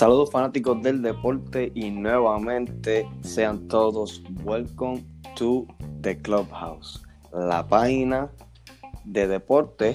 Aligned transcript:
Saludos 0.00 0.30
fanáticos 0.30 0.80
del 0.80 1.02
deporte 1.02 1.72
y 1.74 1.90
nuevamente 1.90 3.06
sean 3.20 3.68
todos 3.68 4.22
welcome 4.44 5.04
to 5.36 5.66
the 6.00 6.16
Clubhouse, 6.16 7.02
la 7.34 7.66
página 7.66 8.30
de 9.04 9.28
deporte 9.28 9.94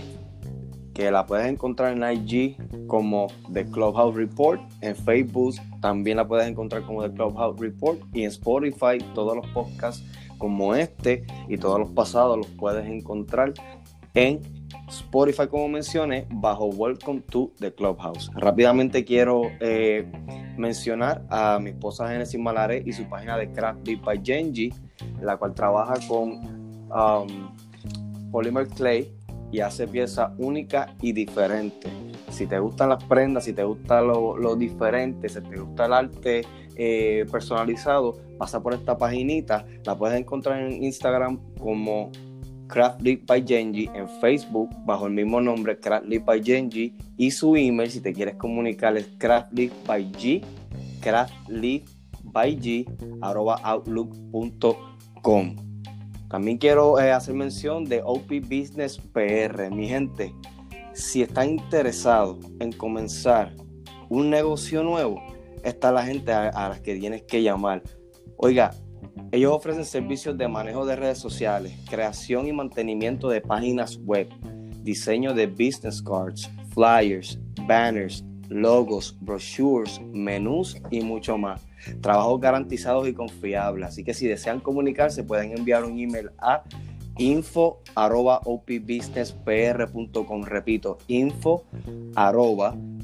que 0.94 1.10
la 1.10 1.26
puedes 1.26 1.48
encontrar 1.48 1.98
en 1.98 2.04
IG 2.04 2.56
como 2.86 3.26
The 3.52 3.66
Clubhouse 3.66 4.16
Report, 4.16 4.62
en 4.82 4.96
Facebook 4.96 5.56
también 5.82 6.18
la 6.18 6.28
puedes 6.28 6.48
encontrar 6.48 6.84
como 6.84 7.02
The 7.02 7.12
Clubhouse 7.12 7.60
Report 7.60 8.00
y 8.14 8.26
en 8.26 8.28
Spotify 8.28 9.00
todos 9.16 9.36
los 9.36 9.48
podcasts 9.56 10.06
como 10.38 10.76
este 10.76 11.26
y 11.50 11.58
todos 11.58 11.80
los 11.80 11.90
pasados 11.90 12.38
los 12.38 12.48
puedes 12.50 12.86
encontrar 12.86 13.54
en 14.14 14.40
Spotify, 14.90 15.48
como 15.48 15.68
mencioné, 15.68 16.28
bajo 16.32 16.66
Welcome 16.68 17.22
to 17.32 17.52
the 17.60 17.74
Clubhouse. 17.74 18.30
Rápidamente 18.36 19.04
quiero 19.04 19.44
eh, 19.60 20.10
mencionar 20.58 21.26
a 21.30 21.60
mi 21.60 21.72
esposa 21.72 22.08
Genesis 22.08 22.40
Malare 22.40 22.84
y 22.86 22.94
su 22.94 23.08
página 23.08 23.38
de 23.38 23.52
Craft 23.52 23.82
Deep 23.84 24.04
by 24.04 24.22
Genji, 24.24 24.74
la 25.22 25.38
cual 25.38 25.54
trabaja 25.54 25.96
con 26.08 26.88
um, 26.92 28.32
Polymer 28.32 28.68
Clay 28.68 29.12
y 29.52 29.60
hace 29.60 29.88
piezas 29.88 30.32
únicas 30.38 30.90
y 31.02 31.14
diferentes. 31.14 31.92
Si 32.30 32.48
te 32.48 32.60
gustan 32.60 32.90
las 32.90 33.04
prendas, 33.06 33.46
si 33.46 33.54
te 33.54 33.64
gusta 33.64 34.02
lo, 34.02 34.56
diferente, 34.56 35.30
si 35.30 35.42
te 35.42 35.58
gusta 35.58 35.86
el 35.86 35.94
arte 35.94 36.42
eh, 36.76 37.26
personalizado, 37.32 38.18
pasa 38.38 38.62
por 38.62 38.74
esta 38.74 38.98
paginita. 38.98 39.66
La 39.86 39.98
puedes 39.98 40.20
encontrar 40.20 40.60
en 40.60 40.84
Instagram 40.84 41.40
como 41.58 42.12
Craft 42.68 43.02
by 43.26 43.44
Genji, 43.46 43.90
en 43.94 44.10
Facebook 44.20 44.70
bajo 44.86 45.08
el 45.08 45.14
mismo 45.14 45.40
nombre 45.42 45.80
Craft 45.80 46.08
by 46.26 46.44
Genji 46.44 46.96
y 47.18 47.32
su 47.32 47.56
email 47.56 47.90
si 47.90 48.02
te 48.02 48.14
quieres 48.14 48.36
comunicar 48.36 48.98
es 48.98 49.08
craftly 49.18 49.72
by 49.86 50.12
G, 50.12 50.44
by 52.24 52.58
G, 52.60 52.86
outlook.com. 53.64 55.56
También 56.30 56.58
quiero 56.58 57.00
eh, 57.00 57.12
hacer 57.12 57.36
mención 57.36 57.86
de 57.86 58.02
OP 58.04 58.28
Business 58.42 58.98
PR. 59.14 59.70
Mi 59.72 59.88
gente, 59.88 60.34
si 60.94 61.22
están 61.22 61.52
interesados 61.52 62.40
en 62.60 62.72
comenzar 62.72 63.54
un 64.10 64.30
negocio 64.30 64.84
nuevo, 64.84 65.22
está 65.64 65.92
la 65.92 66.04
gente 66.04 66.32
a, 66.32 66.50
a 66.50 66.70
la 66.70 66.82
que 66.82 66.96
tienes 66.96 67.24
que 67.24 67.42
llamar. 67.42 67.84
Oiga, 68.38 68.74
ellos 69.32 69.52
ofrecen 69.52 69.86
servicios 69.86 70.38
de 70.38 70.48
manejo 70.48 70.86
de 70.86 70.96
redes 70.96 71.18
sociales, 71.18 71.74
creación 71.90 72.48
y 72.48 72.54
mantenimiento 72.54 73.30
de 73.30 73.42
páginas 73.42 73.98
web, 73.98 74.28
diseño 74.84 75.34
de 75.34 75.48
business 75.48 76.02
cards, 76.02 76.50
flyers, 76.74 77.40
banners, 77.68 78.24
logos, 78.50 79.18
brochures, 79.20 80.00
menús 80.14 80.78
y 80.92 81.02
mucho 81.02 81.38
más. 81.38 81.66
Trabajos 82.02 82.40
garantizados 82.40 83.08
y 83.08 83.14
confiables. 83.14 83.90
Así 83.90 84.04
que 84.04 84.14
si 84.14 84.28
desean 84.28 84.60
comunicarse, 84.60 85.24
pueden 85.24 85.58
enviar 85.58 85.84
un 85.84 86.00
email 86.00 86.32
a 86.40 86.64
info 87.18 87.82
opbusinesspr.com. 87.96 90.44
Repito, 90.44 90.98
info 91.08 91.64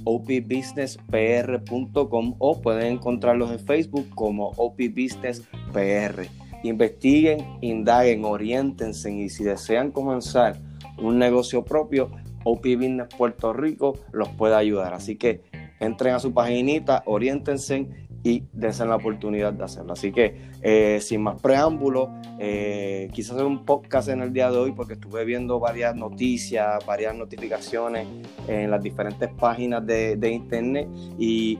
opbusinesspr.com 0.04 2.36
o 2.40 2.62
pueden 2.62 2.94
encontrarlos 2.94 3.52
en 3.52 3.60
Facebook 3.60 4.10
como 4.16 4.54
opbusinesspr. 4.58 6.28
Investiguen, 6.64 7.58
indaguen, 7.62 8.26
orientense 8.26 9.12
y 9.12 9.30
si 9.30 9.44
desean 9.44 9.92
comenzar 9.92 10.58
un 11.00 11.18
negocio 11.18 11.64
propio, 11.64 12.12
OP 12.44 12.64
Business 12.64 13.08
Puerto 13.16 13.54
Rico 13.54 13.98
los 14.12 14.30
puede 14.30 14.56
ayudar. 14.56 14.94
Así 14.94 15.16
que 15.16 15.42
entren 15.80 16.14
a 16.14 16.20
su 16.20 16.34
paginita, 16.34 17.02
orientense 17.06 17.88
y 18.24 18.44
dense 18.54 18.86
la 18.86 18.96
oportunidad 18.96 19.54
de 19.54 19.64
hacerlo. 19.64 19.94
Así 19.94 20.12
que, 20.12 20.36
eh, 20.62 21.00
sin 21.02 21.22
más 21.22 21.42
preámbulos, 21.42 22.10
eh, 22.40 23.10
quise 23.14 23.34
hacer 23.34 23.46
un 23.46 23.66
podcast 23.66 24.10
en 24.10 24.22
el 24.22 24.32
día 24.32 24.52
de 24.52 24.58
hoy 24.58 24.72
porque 24.74 24.94
estuve 24.94 25.26
viendo 25.26 25.60
varias 25.60 25.96
noticias, 25.96 26.86
varias 26.86 27.16
notificaciones 27.16 28.08
en 28.48 28.70
las 28.70 28.82
diferentes 28.82 29.30
páginas 29.30 29.86
de, 29.86 30.32
internet 30.32 30.88
y 31.18 31.60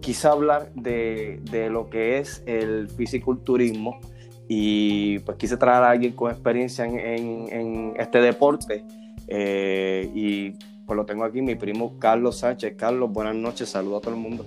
quise 0.00 0.26
hablar 0.26 0.72
de, 0.74 1.68
lo 1.70 1.88
que 1.90 2.18
es 2.18 2.42
el 2.46 2.88
fisiculturismo 2.88 4.00
y 4.48 5.20
pues 5.20 5.36
quise 5.36 5.56
traer 5.56 5.84
a 5.84 5.90
alguien 5.90 6.12
con 6.12 6.30
experiencia 6.30 6.84
en, 6.84 7.94
este 7.96 8.20
deporte 8.20 8.84
eh, 9.28 10.10
y 10.12 10.50
pues 10.86 10.96
lo 10.96 11.04
tengo 11.04 11.24
aquí, 11.24 11.40
mi 11.40 11.54
primo 11.54 11.98
Carlos 12.00 12.38
Sánchez. 12.38 12.74
Carlos, 12.76 13.12
buenas 13.12 13.36
noches, 13.36 13.68
saludo 13.68 13.98
a 13.98 14.00
todo 14.00 14.14
el 14.14 14.20
mundo. 14.20 14.44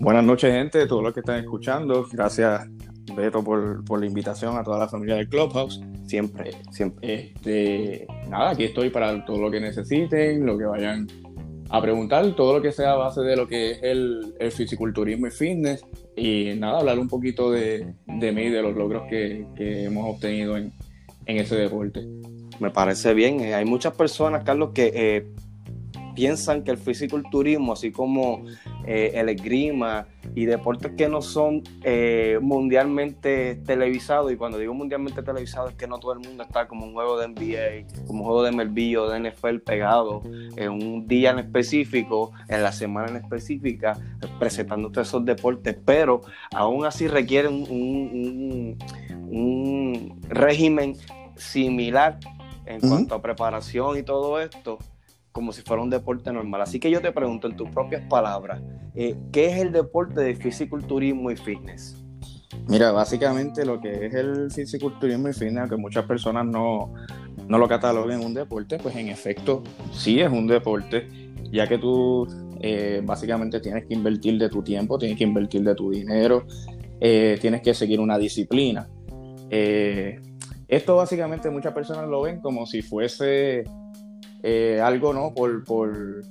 Buenas 0.00 0.22
noches, 0.22 0.52
gente, 0.52 0.86
todos 0.86 1.02
los 1.02 1.12
que 1.12 1.20
están 1.20 1.40
escuchando. 1.40 2.06
Gracias, 2.12 2.68
Beto, 3.16 3.42
por, 3.42 3.98
la 3.98 4.06
invitación 4.06 4.56
a 4.56 4.62
toda 4.62 4.78
la 4.78 4.88
familia 4.88 5.16
del 5.16 5.28
Clubhouse. 5.28 5.80
Siempre, 6.06 6.52
siempre. 6.70 7.14
Este, 7.14 8.06
nada, 8.28 8.50
aquí 8.50 8.64
estoy 8.64 8.90
para 8.90 9.24
todo 9.24 9.38
lo 9.38 9.50
que 9.50 9.58
necesiten, 9.58 10.46
lo 10.46 10.56
que 10.56 10.66
vayan 10.66 11.08
a 11.68 11.82
preguntar, 11.82 12.24
todo 12.36 12.54
lo 12.54 12.62
que 12.62 12.70
sea 12.70 12.92
a 12.92 12.96
base 12.96 13.22
de 13.22 13.36
lo 13.36 13.48
que 13.48 13.72
es 13.72 13.82
el, 13.82 14.34
fisiculturismo 14.52 15.26
y 15.26 15.30
fitness. 15.32 15.84
Y 16.16 16.52
nada, 16.56 16.78
hablar 16.78 17.00
un 17.00 17.08
poquito 17.08 17.50
de, 17.50 17.92
de 18.06 18.32
mí 18.32 18.50
de 18.50 18.62
los 18.62 18.76
logros 18.76 19.02
que, 19.10 19.46
hemos 19.56 20.14
obtenido 20.14 20.56
en, 20.56 20.72
ese 21.26 21.56
deporte. 21.56 22.06
Me 22.60 22.70
parece 22.70 23.14
bien. 23.14 23.40
Eh, 23.40 23.54
hay 23.54 23.64
muchas 23.64 23.94
personas, 23.94 24.44
Carlos, 24.44 24.70
que 24.72 24.92
eh, 24.94 25.26
piensan 26.18 26.64
que 26.64 26.72
el 26.72 26.78
fisiculturismo, 26.78 27.74
así 27.74 27.92
como 27.92 28.42
eh, 28.84 29.12
el 29.14 29.28
esgrima 29.28 30.08
y 30.34 30.46
deportes 30.46 30.90
que 30.96 31.08
no 31.08 31.22
son 31.22 31.62
eh, 31.84 32.40
mundialmente 32.42 33.54
televisados, 33.64 34.32
y 34.32 34.36
cuando 34.36 34.58
digo 34.58 34.74
mundialmente 34.74 35.22
televisados 35.22 35.70
es 35.70 35.76
que 35.76 35.86
no 35.86 36.00
todo 36.00 36.14
el 36.14 36.18
mundo 36.18 36.42
está 36.42 36.66
como 36.66 36.86
un 36.86 36.92
juego 36.92 37.20
de 37.20 37.28
NBA, 37.28 38.04
como 38.08 38.22
un 38.22 38.24
juego 38.24 38.42
de 38.42 38.50
Melvillo, 38.50 39.08
de 39.08 39.30
NFL 39.30 39.58
pegado 39.58 40.22
en 40.56 40.72
un 40.72 41.06
día 41.06 41.30
en 41.30 41.38
específico, 41.38 42.32
en 42.48 42.64
la 42.64 42.72
semana 42.72 43.10
en 43.10 43.16
específica, 43.18 43.96
presentando 44.40 44.90
todos 44.90 45.06
esos 45.06 45.24
deportes, 45.24 45.76
pero 45.84 46.22
aún 46.52 46.84
así 46.84 47.06
requieren 47.06 47.64
un, 47.70 48.76
régimen 50.28 50.96
similar 51.36 52.18
en 52.66 52.80
cuanto 52.80 53.14
a 53.14 53.22
preparación 53.22 53.96
y 53.96 54.02
todo 54.02 54.40
esto 54.40 54.78
como 55.38 55.52
si 55.52 55.62
fuera 55.62 55.80
un 55.84 55.88
deporte 55.88 56.32
normal. 56.32 56.62
Así 56.62 56.80
que 56.80 56.90
yo 56.90 57.00
te 57.00 57.12
pregunto 57.12 57.46
en 57.46 57.56
tus 57.56 57.70
propias 57.70 58.02
palabras, 58.08 58.60
eh, 58.96 59.14
¿qué 59.30 59.46
es 59.46 59.58
el 59.58 59.70
deporte 59.70 60.20
de 60.20 60.34
fisiculturismo 60.34 61.30
y 61.30 61.36
fitness? 61.36 62.04
Mira, 62.66 62.90
básicamente 62.90 63.64
lo 63.64 63.80
que 63.80 64.06
es 64.06 64.14
el 64.14 64.50
fisiculturismo 64.50 65.28
y 65.28 65.32
fitness, 65.32 65.58
aunque 65.58 65.76
muchas 65.76 66.06
personas 66.06 66.44
no, 66.44 66.92
no 67.46 67.56
lo 67.56 67.68
cataloguen 67.68 68.18
un 68.24 68.34
deporte, 68.34 68.78
pues 68.78 68.96
en 68.96 69.10
efecto 69.10 69.62
sí 69.92 70.18
es 70.18 70.28
un 70.28 70.48
deporte, 70.48 71.06
ya 71.52 71.68
que 71.68 71.78
tú 71.78 72.26
eh, 72.60 73.00
básicamente 73.04 73.60
tienes 73.60 73.86
que 73.86 73.94
invertir 73.94 74.40
de 74.40 74.48
tu 74.48 74.64
tiempo, 74.64 74.98
tienes 74.98 75.16
que 75.16 75.22
invertir 75.22 75.62
de 75.62 75.76
tu 75.76 75.92
dinero, 75.92 76.48
eh, 77.00 77.38
tienes 77.40 77.62
que 77.62 77.74
seguir 77.74 78.00
una 78.00 78.18
disciplina. 78.18 78.88
esto 79.48 80.96
básicamente 80.96 81.48
muchas 81.48 81.72
personas 81.72 82.08
lo 82.08 82.22
ven 82.22 82.40
como 82.40 82.66
si 82.66 82.82
fuese 82.82 83.62
eh, 84.42 84.80
algo, 84.82 85.12
¿no? 85.12 85.34
Por, 85.34 85.64
por, 85.64 86.22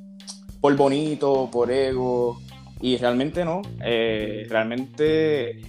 por, 0.62 0.76
bonito, 0.76 1.50
por 1.52 1.72
ego, 1.72 2.40
y 2.82 2.98
realmente 2.98 3.44
no. 3.44 3.62
Eh, 3.84 4.46
realmente 4.50 5.62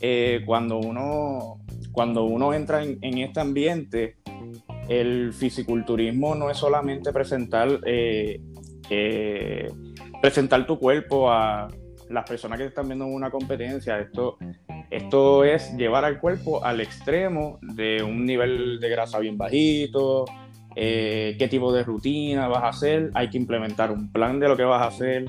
eh, 0.00 0.42
cuando, 0.46 0.78
uno, 0.78 1.60
cuando 1.92 2.24
uno 2.24 2.54
entra 2.54 2.82
en, 2.82 3.18
este 3.18 3.40
ambiente, 3.40 4.16
el 4.88 5.32
fisiculturismo 5.32 6.34
no 6.34 6.50
es 6.50 6.58
solamente 6.58 7.12
presentar, 7.12 7.80
presentar 10.20 10.66
tu 10.66 10.78
cuerpo 10.78 11.30
a 11.30 11.68
las 12.08 12.28
personas 12.28 12.58
que 12.58 12.66
están 12.66 12.86
viendo 12.86 13.06
una 13.06 13.30
competencia. 13.30 13.98
Esto, 13.98 14.38
esto 14.90 15.44
es 15.44 15.76
llevar 15.76 16.04
al 16.04 16.20
cuerpo 16.20 16.64
al 16.64 16.80
extremo 16.80 17.58
de 17.62 18.02
un 18.02 18.24
nivel 18.24 18.78
de 18.80 18.88
grasa 18.88 19.18
bien 19.18 19.36
bajito, 19.36 20.24
eh, 20.76 21.36
qué 21.38 21.48
tipo 21.48 21.72
de 21.72 21.84
rutina 21.84 22.48
vas 22.48 22.64
a 22.64 22.68
hacer, 22.68 23.10
hay 23.14 23.30
que 23.30 23.38
implementar 23.38 23.90
un 23.90 24.10
plan 24.10 24.40
de 24.40 24.48
lo 24.48 24.56
que 24.56 24.64
vas 24.64 24.82
a 24.82 24.86
hacer 24.86 25.26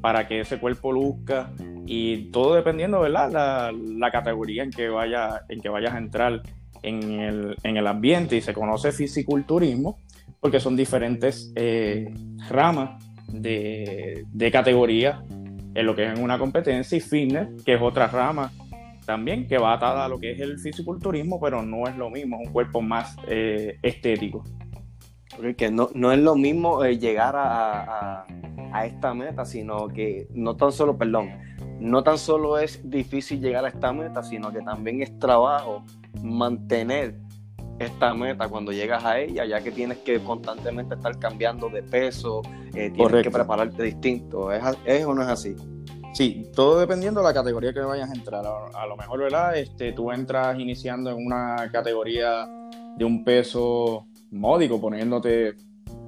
para 0.00 0.26
que 0.26 0.40
ese 0.40 0.58
cuerpo 0.58 0.92
luzca 0.92 1.52
y 1.86 2.30
todo 2.30 2.54
dependiendo, 2.54 3.00
¿verdad? 3.00 3.72
La, 3.72 4.10
categoría 4.10 4.62
en 4.62 4.70
que, 4.70 4.88
vaya, 4.88 5.42
en 5.48 5.60
que 5.60 5.68
vayas 5.68 5.94
a 5.94 5.98
entrar 5.98 6.42
en 6.82 7.56
el, 7.62 7.86
ambiente 7.86 8.36
y 8.36 8.40
se 8.40 8.52
conoce 8.52 8.92
fisiculturismo 8.92 9.98
porque 10.40 10.58
son 10.58 10.76
diferentes 10.76 11.52
eh, 11.54 12.12
ramas 12.48 13.02
de, 13.28 14.24
de 14.32 14.50
categoría 14.50 15.22
en 15.74 15.86
lo 15.86 15.94
que 15.94 16.12
es 16.12 16.18
una 16.18 16.38
competencia 16.38 16.98
y 16.98 17.00
fitness, 17.00 17.62
que 17.64 17.74
es 17.74 17.80
otra 17.80 18.08
rama 18.08 18.50
también 19.04 19.46
que 19.46 19.58
va 19.58 19.74
atada 19.74 20.04
a 20.04 20.08
lo 20.08 20.18
que 20.18 20.32
es 20.32 20.40
el 20.40 20.58
fisiculturismo, 20.58 21.40
pero 21.40 21.62
no 21.62 21.86
es 21.86 21.96
lo 21.96 22.10
mismo, 22.10 22.38
es 22.40 22.46
un 22.46 22.52
cuerpo 22.52 22.80
más 22.80 23.16
eh, 23.28 23.78
estético. 23.82 24.44
Porque 25.36 25.70
no, 25.70 25.88
no 25.94 26.12
es 26.12 26.18
lo 26.18 26.34
mismo 26.36 26.84
eh, 26.84 26.98
llegar 26.98 27.34
a, 27.36 28.26
a 28.72 28.86
esta 28.86 29.14
meta, 29.14 29.44
sino 29.44 29.88
que 29.88 30.28
no 30.34 30.56
tan 30.56 30.72
solo, 30.72 30.96
perdón, 30.96 31.30
no 31.80 32.02
tan 32.02 32.18
solo 32.18 32.58
es 32.58 32.80
difícil 32.88 33.40
llegar 33.40 33.64
a 33.64 33.68
esta 33.68 33.92
meta, 33.92 34.22
sino 34.22 34.52
que 34.52 34.60
también 34.60 35.02
es 35.02 35.18
trabajo 35.18 35.84
mantener 36.22 37.16
esta 37.78 38.14
meta 38.14 38.48
cuando 38.48 38.72
llegas 38.72 39.04
a 39.04 39.18
ella, 39.18 39.44
ya 39.44 39.60
que 39.60 39.70
tienes 39.72 39.98
que 39.98 40.22
constantemente 40.22 40.94
estar 40.94 41.18
cambiando 41.18 41.68
de 41.68 41.82
peso, 41.82 42.42
eh, 42.74 42.90
tienes 42.90 43.22
que 43.22 43.30
prepararte 43.30 43.82
distinto. 43.82 44.52
¿Es, 44.52 44.62
¿Es, 44.84 45.04
o 45.04 45.14
no 45.14 45.22
es 45.22 45.28
así? 45.28 45.56
Sí, 46.14 46.50
todo 46.54 46.78
dependiendo 46.78 47.20
de 47.20 47.26
la 47.26 47.34
categoría 47.34 47.72
que 47.72 47.80
vayas 47.80 48.10
a 48.10 48.14
entrar. 48.14 48.44
A, 48.46 48.86
lo 48.86 48.96
mejor, 48.96 49.20
¿verdad? 49.20 49.56
Este, 49.56 49.92
tú 49.92 50.12
entras 50.12 50.58
iniciando 50.58 51.10
en 51.10 51.24
una 51.24 51.70
categoría 51.72 52.46
de 52.96 53.04
un 53.04 53.24
peso 53.24 54.06
módico, 54.32 54.80
poniéndote 54.80 55.54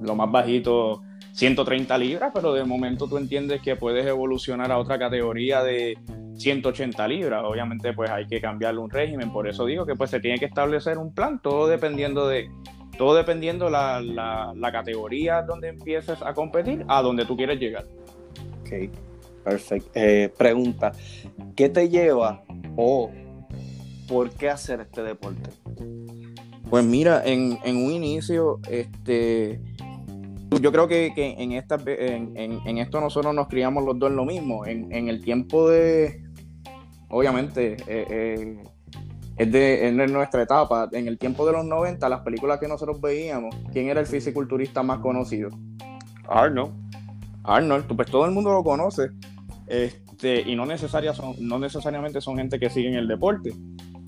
lo 0.00 0.14
más 0.16 0.30
bajito 0.30 1.02
130 1.32 1.98
libras, 1.98 2.30
pero 2.34 2.52
de 2.52 2.64
momento 2.64 3.08
tú 3.08 3.18
entiendes 3.18 3.60
que 3.60 3.76
puedes 3.76 4.06
evolucionar 4.06 4.70
a 4.70 4.78
otra 4.78 4.98
categoría 4.98 5.62
de 5.62 5.98
180 6.36 7.08
libras. 7.08 7.42
Obviamente, 7.44 7.92
pues 7.92 8.10
hay 8.10 8.26
que 8.26 8.40
cambiarle 8.40 8.80
un 8.80 8.90
régimen. 8.90 9.32
Por 9.32 9.48
eso 9.48 9.66
digo 9.66 9.84
que 9.84 9.94
pues 9.94 10.10
se 10.10 10.20
tiene 10.20 10.38
que 10.38 10.46
establecer 10.46 10.98
un 10.98 11.12
plan, 11.12 11.40
todo 11.42 11.66
dependiendo 11.66 12.28
de 12.28 12.48
todo 12.96 13.16
dependiendo 13.16 13.70
la, 13.70 14.00
la, 14.00 14.72
categoría 14.72 15.42
donde 15.42 15.68
empieces 15.68 16.22
a 16.22 16.32
competir, 16.32 16.84
a 16.86 17.02
donde 17.02 17.24
tú 17.24 17.36
quieres 17.36 17.58
llegar. 17.58 17.86
Ok, 18.60 18.90
perfecto. 19.42 19.90
Eh, 19.94 20.32
pregunta, 20.36 20.92
¿qué 21.56 21.68
te 21.68 21.88
lleva 21.88 22.44
o 22.76 23.10
por 24.06 24.30
qué 24.30 24.48
hacer 24.48 24.80
este 24.80 25.02
deporte? 25.02 25.50
Pues 26.70 26.84
mira, 26.84 27.22
en, 27.24 27.58
un 27.64 27.92
inicio, 27.92 28.60
este, 28.68 29.60
yo 30.60 30.72
creo 30.72 30.88
que, 30.88 31.12
en, 31.16 31.52
esta, 31.52 31.78
en, 31.86 32.78
esto 32.78 33.00
nosotros 33.00 33.34
nos 33.34 33.48
criamos 33.48 33.84
los 33.84 33.98
dos 33.98 34.10
en 34.10 34.16
lo 34.16 34.24
mismo. 34.24 34.66
En, 34.66 35.08
el 35.08 35.22
tiempo 35.22 35.68
de, 35.68 36.22
obviamente, 37.08 37.76
eh, 37.86 38.06
eh, 38.08 38.62
es, 39.36 39.52
de, 39.52 39.92
nuestra 40.08 40.42
etapa. 40.42 40.88
En 40.92 41.06
el 41.06 41.18
tiempo 41.18 41.46
de 41.46 41.52
los 41.52 41.64
90, 41.64 42.08
las 42.08 42.20
películas 42.20 42.58
que 42.58 42.68
nosotros 42.68 43.00
veíamos, 43.00 43.54
¿quién 43.72 43.88
era 43.88 44.00
el 44.00 44.06
fisiculturista 44.06 44.82
más 44.82 44.98
conocido? 44.98 45.50
Arnold. 46.28 46.72
Arnold, 47.44 47.94
pues 47.94 48.10
todo 48.10 48.24
el 48.24 48.32
mundo 48.32 48.52
lo 48.52 48.64
conoce. 48.64 49.10
Este, 49.66 50.40
y 50.40 50.56
no, 50.56 50.66
son, 50.76 51.34
no 51.40 51.58
necesariamente 51.58 52.20
son 52.20 52.36
gente 52.36 52.58
que 52.58 52.70
sigue 52.70 52.88
en 52.88 52.94
el 52.94 53.08
deporte. 53.08 53.52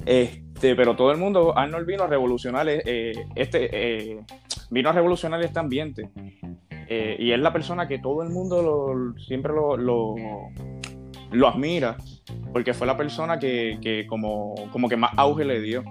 Este, 0.07 0.77
pero 0.77 0.95
todo 0.95 1.11
el 1.11 1.19
mundo, 1.19 1.59
Arnold 1.59 1.85
vino 1.85 2.05
a 2.05 2.07
revolucionar 2.07 2.69
eh, 2.69 3.13
este, 3.35 3.69
eh, 3.73 4.21
vino 4.71 4.89
a 4.89 4.93
revolucionar 4.93 5.43
este 5.43 5.59
ambiente. 5.59 6.09
Eh, 6.89 7.17
y 7.19 7.33
es 7.33 7.41
la 7.41 7.53
persona 7.53 7.89
que 7.89 7.99
todo 7.99 8.23
el 8.23 8.31
mundo 8.31 9.15
siempre 9.19 9.53
lo, 9.53 9.77
lo, 9.77 11.49
admira, 11.49 11.97
porque 12.53 12.73
fue 12.73 12.87
la 12.87 12.97
persona 12.97 13.41
que, 13.41 14.07
como, 14.09 14.55
como, 14.71 14.89
que 14.89 14.97
más 14.97 15.11
auge 15.17 15.45
le 15.45 15.61
dio. 15.61 15.83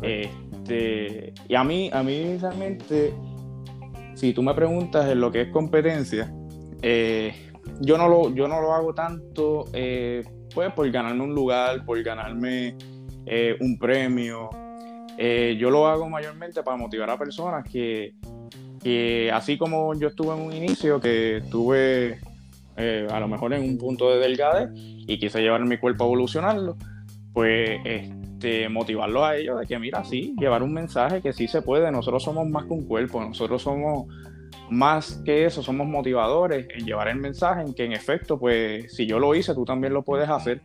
Este, 0.00 1.34
y 1.46 1.54
a 1.54 1.62
mí, 1.62 1.90
a 1.92 2.02
mí 2.02 2.38
realmente, 2.38 3.12
si 4.14 4.32
tú 4.32 4.42
me 4.42 4.54
preguntas 4.54 5.10
en 5.10 5.20
lo 5.20 5.30
que 5.30 5.42
es 5.42 5.48
competencia, 5.50 6.32
yo, 7.80 7.98
no 7.98 8.08
lo, 8.08 8.34
yo 8.34 8.48
no 8.48 8.62
lo 8.62 8.72
hago 8.72 8.94
tanto 8.94 9.66
pues 10.54 10.72
por 10.72 10.90
ganarme 10.90 11.24
un 11.24 11.34
lugar, 11.34 11.84
por 11.84 12.02
ganarme 12.02 12.76
eh, 13.26 13.56
un 13.60 13.78
premio. 13.78 14.50
Eh, 15.16 15.56
yo 15.58 15.70
lo 15.70 15.86
hago 15.86 16.08
mayormente 16.08 16.62
para 16.62 16.76
motivar 16.76 17.10
a 17.10 17.18
personas 17.18 17.64
que, 17.70 18.14
así 19.32 19.56
como 19.56 19.94
yo 19.94 20.08
estuve 20.08 20.34
en 20.34 20.42
un 20.42 20.52
inicio, 20.52 21.00
que 21.00 21.38
estuve 21.38 22.18
eh, 22.76 23.06
a 23.10 23.20
lo 23.20 23.28
mejor 23.28 23.54
en 23.54 23.62
un 23.62 23.78
punto 23.78 24.10
de 24.10 24.18
delgade 24.18 24.68
y 24.74 25.18
quise 25.18 25.40
llevar 25.40 25.64
mi 25.64 25.78
cuerpo 25.78 26.04
a 26.04 26.06
evolucionarlo, 26.08 26.76
pues 27.32 27.78
este, 27.84 28.68
motivarlo 28.68 29.24
a 29.24 29.36
ellos 29.36 29.60
de 29.60 29.66
que, 29.66 29.78
mira, 29.78 30.04
sí, 30.04 30.34
llevar 30.38 30.62
un 30.62 30.72
mensaje 30.72 31.22
que 31.22 31.32
sí 31.32 31.46
se 31.46 31.62
puede, 31.62 31.90
nosotros 31.92 32.22
somos 32.22 32.48
más 32.48 32.64
que 32.64 32.72
un 32.72 32.84
cuerpo, 32.84 33.20
nosotros 33.20 33.62
somos 33.62 34.06
más 34.70 35.22
que 35.24 35.44
eso, 35.44 35.62
somos 35.62 35.86
motivadores 35.86 36.66
en 36.74 36.84
llevar 36.84 37.08
el 37.08 37.16
mensaje 37.16 37.62
en 37.62 37.74
que 37.74 37.84
en 37.84 37.92
efecto, 37.92 38.38
pues 38.38 38.94
si 38.94 39.06
yo 39.06 39.18
lo 39.18 39.34
hice, 39.34 39.54
tú 39.54 39.64
también 39.64 39.92
lo 39.92 40.02
puedes 40.02 40.28
hacer. 40.28 40.60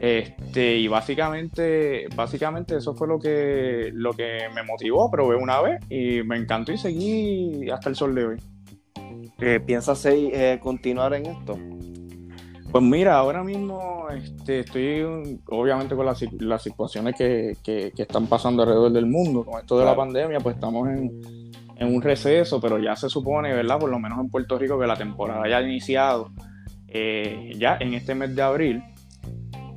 Este, 0.00 0.76
y 0.76 0.86
básicamente, 0.86 2.06
básicamente 2.14 2.76
eso 2.76 2.94
fue 2.94 3.08
lo 3.08 3.18
que, 3.18 3.90
lo 3.92 4.12
que 4.12 4.42
me 4.54 4.62
motivó, 4.62 5.10
probé 5.10 5.36
una 5.36 5.60
vez 5.60 5.80
y 5.90 6.22
me 6.22 6.36
encantó 6.36 6.72
y 6.72 6.78
seguí 6.78 7.68
hasta 7.70 7.88
el 7.90 7.96
sol 7.96 8.14
de 8.14 8.26
hoy. 8.26 8.36
Eh, 9.40 9.60
¿Piensas 9.64 10.04
eh, 10.06 10.58
continuar 10.62 11.14
en 11.14 11.26
esto? 11.26 11.58
Pues 12.70 12.84
mira, 12.84 13.16
ahora 13.16 13.42
mismo 13.42 14.06
este, 14.10 14.60
estoy 14.60 15.02
obviamente 15.46 15.96
con 15.96 16.04
las, 16.04 16.22
las 16.38 16.62
situaciones 16.62 17.14
que, 17.16 17.56
que, 17.62 17.92
están 17.96 18.26
pasando 18.26 18.62
alrededor 18.62 18.92
del 18.92 19.06
mundo, 19.06 19.44
con 19.44 19.58
esto 19.58 19.78
de 19.78 19.86
la 19.86 19.96
pandemia, 19.96 20.38
pues 20.40 20.56
estamos 20.56 20.86
en, 20.88 21.22
en, 21.76 21.94
un 21.94 22.02
receso, 22.02 22.60
pero 22.60 22.78
ya 22.78 22.94
se 22.94 23.08
supone, 23.08 23.54
¿verdad? 23.54 23.78
Por 23.78 23.90
lo 23.90 23.98
menos 23.98 24.18
en 24.20 24.28
Puerto 24.28 24.58
Rico, 24.58 24.78
que 24.78 24.86
la 24.86 24.96
temporada 24.96 25.48
ya 25.48 25.58
ha 25.58 25.62
iniciado 25.62 26.30
eh, 26.88 27.52
ya 27.56 27.78
en 27.80 27.94
este 27.94 28.14
mes 28.14 28.36
de 28.36 28.42
abril 28.42 28.82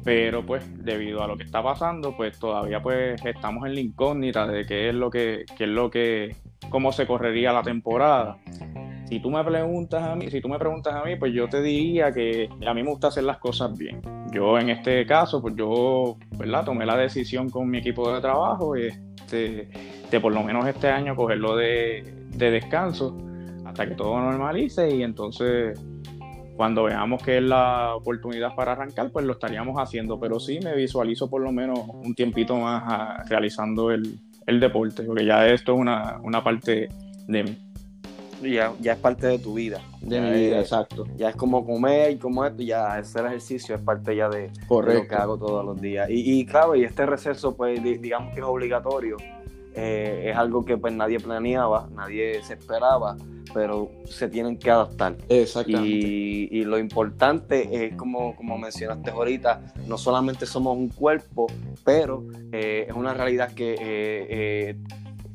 pero 0.04 0.46
pues 0.46 0.64
debido 0.84 1.24
a 1.24 1.28
lo 1.28 1.38
que 1.38 1.44
está 1.44 1.62
pasando 1.62 2.16
pues 2.16 2.40
todavía 2.40 2.82
pues 2.82 3.24
estamos 3.26 3.66
en 3.68 3.76
la 3.76 3.82
incógnita 3.82 4.48
de 4.48 4.66
qué 4.66 4.90
es 4.90 4.96
lo 4.96 5.10
que 5.10 5.46
qué 5.58 5.66
es 5.66 5.70
lo 5.70 5.90
que 5.90 6.36
cómo 6.70 6.92
se 6.92 7.06
correría 7.06 7.54
la 7.54 7.64
temporada. 7.64 8.38
Si 9.08 9.20
tú 9.20 9.30
me 9.30 9.44
preguntas 9.44 10.04
a 10.04 10.16
mí 10.16 10.30
si 10.32 10.42
tú 10.42 10.48
me 10.48 10.58
preguntas 10.58 10.94
a 10.94 11.04
mí 11.04 11.16
pues 11.18 11.34
yo 11.34 11.48
te 11.48 11.62
diría 11.62 12.12
que 12.12 12.50
a 12.66 12.74
mí 12.74 12.84
me 12.84 12.90
gusta 12.90 13.08
hacer 13.08 13.24
las 13.24 13.38
cosas 13.38 13.78
bien. 13.78 14.02
Yo 14.32 14.58
en 14.58 14.70
este 14.70 15.06
caso 15.06 15.42
pues 15.42 15.56
yo 15.56 16.18
verdad 16.38 16.66
tomé 16.66 16.86
la 16.86 16.98
decisión 16.98 17.50
con 17.50 17.70
mi 17.70 17.80
equipo 17.80 18.12
de 18.14 18.22
trabajo 18.22 18.76
este 18.76 19.70
de 20.10 20.20
por 20.20 20.34
lo 20.34 20.44
menos 20.44 20.66
este 20.68 20.90
año 20.90 21.16
cogerlo 21.16 21.56
de, 21.56 22.28
de 22.30 22.52
descanso 22.52 23.18
hasta 23.66 23.88
que 23.88 23.96
todo 23.96 24.20
normalice 24.20 24.94
y 24.94 25.04
entonces 25.04 25.80
cuando 26.62 26.84
veamos 26.84 27.24
que 27.24 27.38
es 27.38 27.44
la 27.44 27.96
oportunidad 27.96 28.54
para 28.54 28.74
arrancar, 28.74 29.10
pues 29.10 29.26
lo 29.26 29.34
estaríamos 29.34 29.78
haciendo. 29.78 30.20
Pero 30.20 30.40
sí 30.40 30.60
me 30.64 30.76
visualizo 30.76 31.28
por 31.28 31.42
lo 31.42 31.52
menos 31.52 31.80
un 31.92 32.14
tiempito 32.14 32.56
más 32.56 32.84
ah, 32.86 33.24
realizando 33.28 33.90
el, 33.90 34.20
deporte, 34.46 35.02
porque 35.02 35.26
ya 35.26 35.48
esto 35.48 35.74
es 35.74 35.80
una, 35.80 36.44
parte 36.44 36.90
de 37.28 37.44
mí. 37.44 37.58
Ya, 38.44 38.74
ya 38.80 38.94
es 38.94 39.00
parte 39.00 39.26
de 39.26 39.40
tu 39.40 39.56
vida. 39.56 39.82
De 40.02 40.22
mi 40.22 40.30
vida, 40.30 40.60
exacto. 40.60 41.08
Ya 41.18 41.30
es 41.30 41.36
como 41.36 41.66
comer 41.66 42.12
y 42.12 42.18
como 42.18 42.46
esto, 42.46 42.62
ya 42.62 42.94
hacer 42.94 43.26
ejercicio 43.26 43.74
es 43.74 43.82
parte 43.82 44.16
ya 44.16 44.30
de, 44.30 44.52
lo 44.70 45.08
que 45.08 45.16
hago 45.16 45.40
todos 45.40 45.66
los 45.66 45.82
días. 45.82 46.12
Y, 46.12 46.42
y 46.42 46.46
claro, 46.46 46.76
y 46.76 46.84
este 46.84 47.08
receso, 47.08 47.58
pues 47.58 47.82
digamos 47.82 48.36
que 48.36 48.40
es 48.40 48.46
obligatorio. 48.46 49.18
Eh, 49.74 50.32
es 50.32 50.38
algo 50.38 50.66
que 50.66 50.78
pues 50.78 50.94
nadie 50.94 51.20
planeaba, 51.20 51.88
nadie 51.94 52.44
se 52.44 52.54
esperaba 52.54 53.16
pero 53.54 53.92
se 54.06 54.28
tienen 54.30 54.58
que 54.58 54.72
adaptar. 54.72 55.18
Exactamente. 55.30 55.90
Y, 55.90 56.64
lo 56.64 56.78
importante 56.78 57.86
es, 57.86 57.96
como, 57.96 58.36
como 58.36 58.58
mencionaste 58.58 59.12
ahorita, 59.12 59.74
no 59.88 59.98
solamente 59.98 60.46
somos 60.46 60.78
un 60.78 60.90
cuerpo, 60.90 61.48
pero 61.84 62.24
eh, 62.52 62.86
es 62.88 62.96
una 62.96 63.14
realidad 63.14 63.52
que 63.54 63.76
eh, 63.80 64.78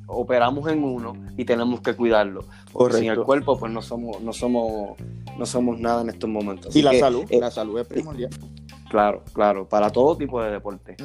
operamos 0.07 0.69
en 0.71 0.83
uno 0.83 1.15
y 1.37 1.45
tenemos 1.45 1.81
que 1.81 1.95
cuidarlo. 1.95 2.45
Porque 2.73 2.99
sin 2.99 3.11
el 3.11 3.23
cuerpo, 3.23 3.59
pues 3.59 3.73
no 3.73 3.83
somos, 3.83 4.21
no 4.23 4.33
somos, 4.33 4.97
no 5.37 5.47
somos 5.47 5.79
nada 5.81 6.03
en 6.03 6.11
estos 6.11 6.31
momentos. 6.31 6.75
y 6.75 6.83
la 6.83 6.95
salud, 6.95 7.25
la 7.31 7.51
salud 7.51 7.79
es 7.81 7.87
primordial. 7.87 8.31
Claro, 8.89 9.25
claro, 9.33 9.69
para 9.69 9.91
todo 9.91 10.17
tipo 10.17 10.41
de 10.43 10.53
deporte. 10.53 10.97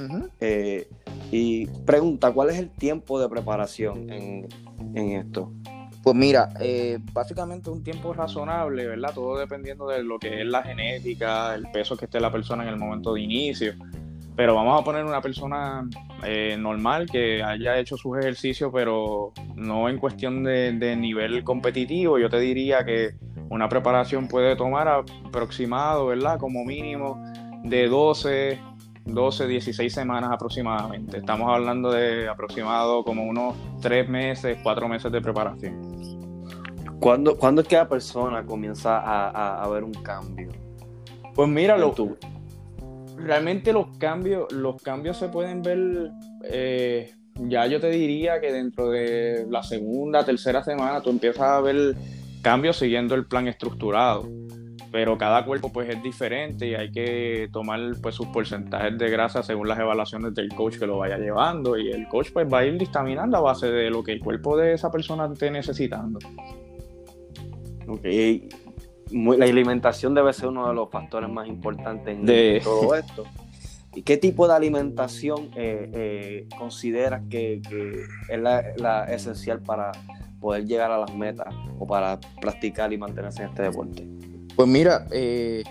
Y 1.31 1.65
pregunta, 1.85 2.31
¿cuál 2.31 2.50
es 2.50 2.57
el 2.57 2.69
tiempo 2.69 3.19
de 3.19 3.29
preparación 3.29 4.09
en, 4.11 4.47
esto? 4.95 5.51
Pues 6.03 6.15
mira, 6.15 6.50
eh, 6.59 7.00
básicamente 7.13 7.69
un 7.69 7.83
tiempo 7.83 8.11
razonable, 8.13 8.85
¿verdad? 8.85 9.13
Todo 9.13 9.38
dependiendo 9.38 9.88
de 9.88 10.03
lo 10.03 10.19
que 10.19 10.41
es 10.41 10.45
la 10.45 10.63
genética, 10.63 11.55
el 11.55 11.69
peso 11.71 11.95
que 11.95 12.05
esté 12.05 12.19
la 12.19 12.31
persona 12.31 12.63
en 12.63 12.69
el 12.69 12.77
momento 12.77 13.13
de 13.13 13.21
inicio. 13.21 13.73
Pero 14.35 14.55
vamos 14.55 14.81
a 14.81 14.83
poner 14.83 15.05
una 15.05 15.21
persona 15.21 15.88
eh, 16.25 16.57
normal 16.57 17.09
que 17.09 17.43
haya 17.43 17.77
hecho 17.77 17.95
sus 17.95 18.17
ejercicios, 18.17 18.71
pero 18.73 19.33
no 19.55 19.88
en 19.88 20.00
cuestión 20.00 20.43
de, 20.43 20.95
nivel 20.97 21.43
competitivo. 21.43 22.17
Yo 22.17 22.29
te 22.29 22.39
diría 22.39 22.83
que 22.83 23.11
una 23.50 23.69
preparación 23.69 24.27
puede 24.27 24.55
tomar 24.55 24.88
aproximado, 24.88 26.07
¿verdad? 26.07 26.39
Como 26.39 26.65
mínimo 26.65 27.21
de 27.63 27.88
12, 27.88 28.59
12, 29.05 29.48
16 29.48 29.93
semanas 29.93 30.31
aproximadamente. 30.31 31.17
Estamos 31.17 31.50
hablando 31.50 31.91
de 31.91 32.27
aproximado 32.27 33.03
como 33.03 33.24
unos 33.24 33.55
3 33.81 34.08
meses, 34.10 34.58
4 34.63 34.88
meses 34.88 35.12
de 35.12 35.22
preparación. 35.22 36.01
¿Cuándo, 37.00 37.36
¿Cuándo, 37.36 37.62
es 37.62 37.67
que 37.67 37.75
la 37.75 37.89
persona 37.89 38.46
comienza 38.46 39.00
a, 39.00 39.63
a, 39.63 39.67
ver 39.70 39.84
un 39.84 39.93
cambio? 39.93 40.50
Pues 41.34 41.50
mira, 41.50 41.75
lo, 41.75 41.96
realmente 43.17 43.74
los 43.74 43.98
cambios, 43.98 44.51
los 44.51 44.81
cambios 44.81 45.17
se 45.17 45.29
pueden 45.29 45.63
ver, 45.63 46.12
eh, 46.43 47.12
ya 47.36 47.65
yo 47.65 47.79
te 47.79 47.89
diría 47.89 48.39
que 48.39 48.51
dentro 48.51 48.89
de 48.89 49.48
la 49.50 49.63
segunda, 49.63 50.24
tercera 50.24 50.63
semana 50.63 51.01
tú 51.01 51.10
empiezas 51.10 51.41
a 51.41 51.62
ver 51.62 51.96
cambios 52.41 52.77
siguiendo 52.77 53.15
el 53.15 53.25
plan 53.25 53.48
estructurado. 53.48 54.27
Pero 54.91 55.17
cada 55.17 55.45
cuerpo 55.45 55.71
pues 55.71 55.89
es 55.89 56.03
diferente 56.03 56.67
y 56.67 56.75
hay 56.75 56.91
que 56.91 57.50
tomar 57.51 57.79
pues 58.01 58.15
sus 58.15 58.27
porcentajes 58.27 58.98
de 58.98 59.10
grasa 59.10 59.41
según 59.41 59.67
las 59.69 59.79
evaluaciones 59.79 60.33
del 60.33 60.50
coach 60.50 60.77
que 60.77 60.86
lo 60.86 60.98
vaya 60.98 61.17
llevando 61.17 61.77
y 61.77 61.91
el 61.91 62.07
coach 62.10 62.31
pues 62.33 62.45
va 62.51 62.60
a 62.60 62.65
ir 62.65 62.77
dictaminando 62.77 63.38
a 63.38 63.41
base 63.41 63.67
de 63.67 63.89
lo 63.89 64.03
que 64.03 64.12
el 64.12 64.19
cuerpo 64.19 64.57
de 64.57 64.74
esa 64.74 64.91
persona 64.91 65.29
esté 65.31 65.50
necesitando. 65.50 66.19
Ok, 67.88 68.05
la 69.12 69.45
alimentación 69.45 70.13
debe 70.13 70.33
ser 70.33 70.48
uno 70.50 70.67
de 70.67 70.74
los 70.74 70.89
factores 70.89 71.29
más 71.29 71.48
importantes 71.48 72.15
en 72.15 72.25
de... 72.25 72.62
todo 72.63 72.95
esto. 72.95 73.25
¿Y 73.93 74.03
qué 74.03 74.15
tipo 74.15 74.48
de 74.48 74.53
alimentación 74.53 75.51
eh, 75.55 75.91
eh, 75.93 76.48
consideras 76.57 77.24
que, 77.29 77.62
es 78.29 78.39
la, 78.39 79.03
esencial 79.05 79.60
para 79.62 79.91
poder 80.39 80.65
llegar 80.65 80.91
a 80.91 80.98
las 80.98 81.13
metas 81.13 81.53
o 81.77 81.86
para 81.86 82.19
practicar 82.39 82.93
y 82.93 82.98
mantenerse 82.98 83.43
en 83.43 83.50
este 83.50 83.63
deporte? 83.63 84.07
Pues 84.55 84.67
mira, 84.67 85.08
eh, 85.12 85.63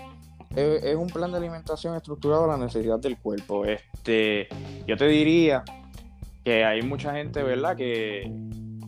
es, 0.55 0.95
un 0.95 1.07
plan 1.07 1.31
de 1.31 1.37
alimentación 1.37 1.95
estructurado 1.95 2.45
a 2.45 2.57
la 2.57 2.57
necesidad 2.57 2.99
del 2.99 3.17
cuerpo. 3.17 3.65
Este, 3.65 4.47
yo 4.87 4.97
te 4.97 5.07
diría 5.07 5.63
que 6.43 6.65
hay 6.65 6.81
mucha 6.81 7.13
gente, 7.13 7.43
¿verdad? 7.43 7.75
Que, 7.77 8.31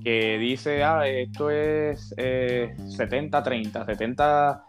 que 0.04 0.38
dice, 0.38 0.84
ah, 0.84 1.08
esto 1.08 1.50
es 1.50 2.14
70-30, 2.18 3.86
70, 3.86 4.64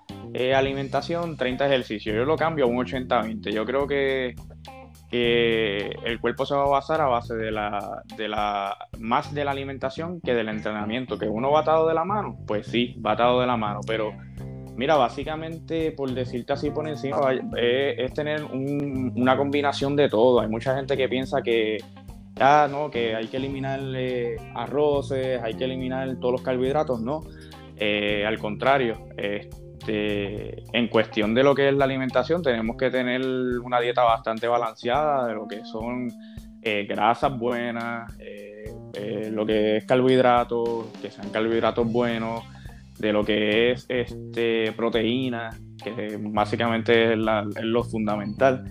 alimentación, 0.57 1.37
30 1.37 1.66
ejercicio. 1.66 2.14
Yo 2.14 2.25
lo 2.25 2.37
cambio 2.37 2.66
a 2.66 2.69
un 2.69 2.76
80-20. 2.76 3.50
Yo 3.50 3.64
creo 3.64 3.87
que 3.87 4.35
que 5.14 5.97
el 6.04 6.19
cuerpo 6.19 6.45
se 6.45 6.57
va 6.57 6.64
a 6.64 6.69
basar 6.69 7.00
a 7.00 7.07
base 7.07 7.37
de 7.37 7.52
la, 7.52 8.02
de 8.16 8.26
la, 8.26 8.76
más 8.99 9.33
de 9.33 9.45
la 9.45 9.52
alimentación 9.52 10.21
que 10.21 10.35
del 10.35 10.49
entrenamiento. 10.49 11.16
Que 11.19 11.28
uno 11.28 11.52
va 11.52 11.61
atado 11.61 11.87
de 11.87 11.95
la 11.95 12.04
mano, 12.04 12.37
pues 12.49 12.66
sí, 12.66 12.97
va 13.00 13.12
atado 13.12 13.40
de 13.40 13.47
la 13.47 13.57
mano, 13.57 13.78
pero 13.87 14.12
mira, 14.76 14.97
básicamente, 14.97 15.93
por 15.93 16.12
decirte 16.12 16.52
así 16.52 16.71
por 16.71 16.88
encima, 16.88 17.33
es, 17.57 18.12
tener 18.14 18.45
una 18.45 19.37
combinación 19.37 19.97
de 19.97 20.09
todo. 20.09 20.40
Hay 20.40 20.49
mucha 20.49 20.76
gente 20.76 20.97
que 20.97 21.09
piensa 21.09 21.43
que, 21.43 21.78
ah, 22.40 22.69
no, 22.71 22.90
que 22.90 23.14
hay 23.14 23.26
que 23.26 23.37
eliminar 23.37 23.81
arroces, 24.54 25.40
hay 25.43 25.54
que 25.54 25.64
eliminar 25.64 26.16
todos 26.21 26.33
los 26.33 26.43
carbohidratos, 26.43 27.00
no. 27.00 27.23
Eh, 27.76 28.25
al 28.26 28.38
contrario, 28.38 29.09
este, 29.16 30.62
en 30.76 30.88
cuestión 30.88 31.35
de 31.35 31.43
lo 31.43 31.54
que 31.54 31.69
es 31.69 31.75
la 31.75 31.85
alimentación, 31.85 32.43
tenemos 32.43 32.76
que 32.76 32.90
tener 32.90 33.21
una 33.62 33.81
dieta 33.81 34.02
bastante 34.02 34.47
balanceada 34.47 35.26
de 35.26 35.35
lo 35.35 35.47
que 35.47 35.64
son 35.64 36.09
eh, 36.66 36.87
grasas 36.88 37.38
buenas, 37.38 38.11
eh, 38.19 38.73
eh, 38.95 39.28
lo 39.31 39.45
que 39.45 39.76
es 39.76 39.85
carbohidratos, 39.85 40.87
que 41.02 41.11
sean 41.11 41.28
carbohidratos 41.28 41.87
buenos, 41.93 42.43
de 42.99 43.13
lo 43.13 43.25
que 43.25 43.73
es 43.73 43.87
este, 43.89 44.73
proteína, 44.73 45.51
que 45.83 46.19
básicamente 46.21 47.13
es, 47.15 47.19
lo 47.19 47.85
fundamental, 47.85 48.65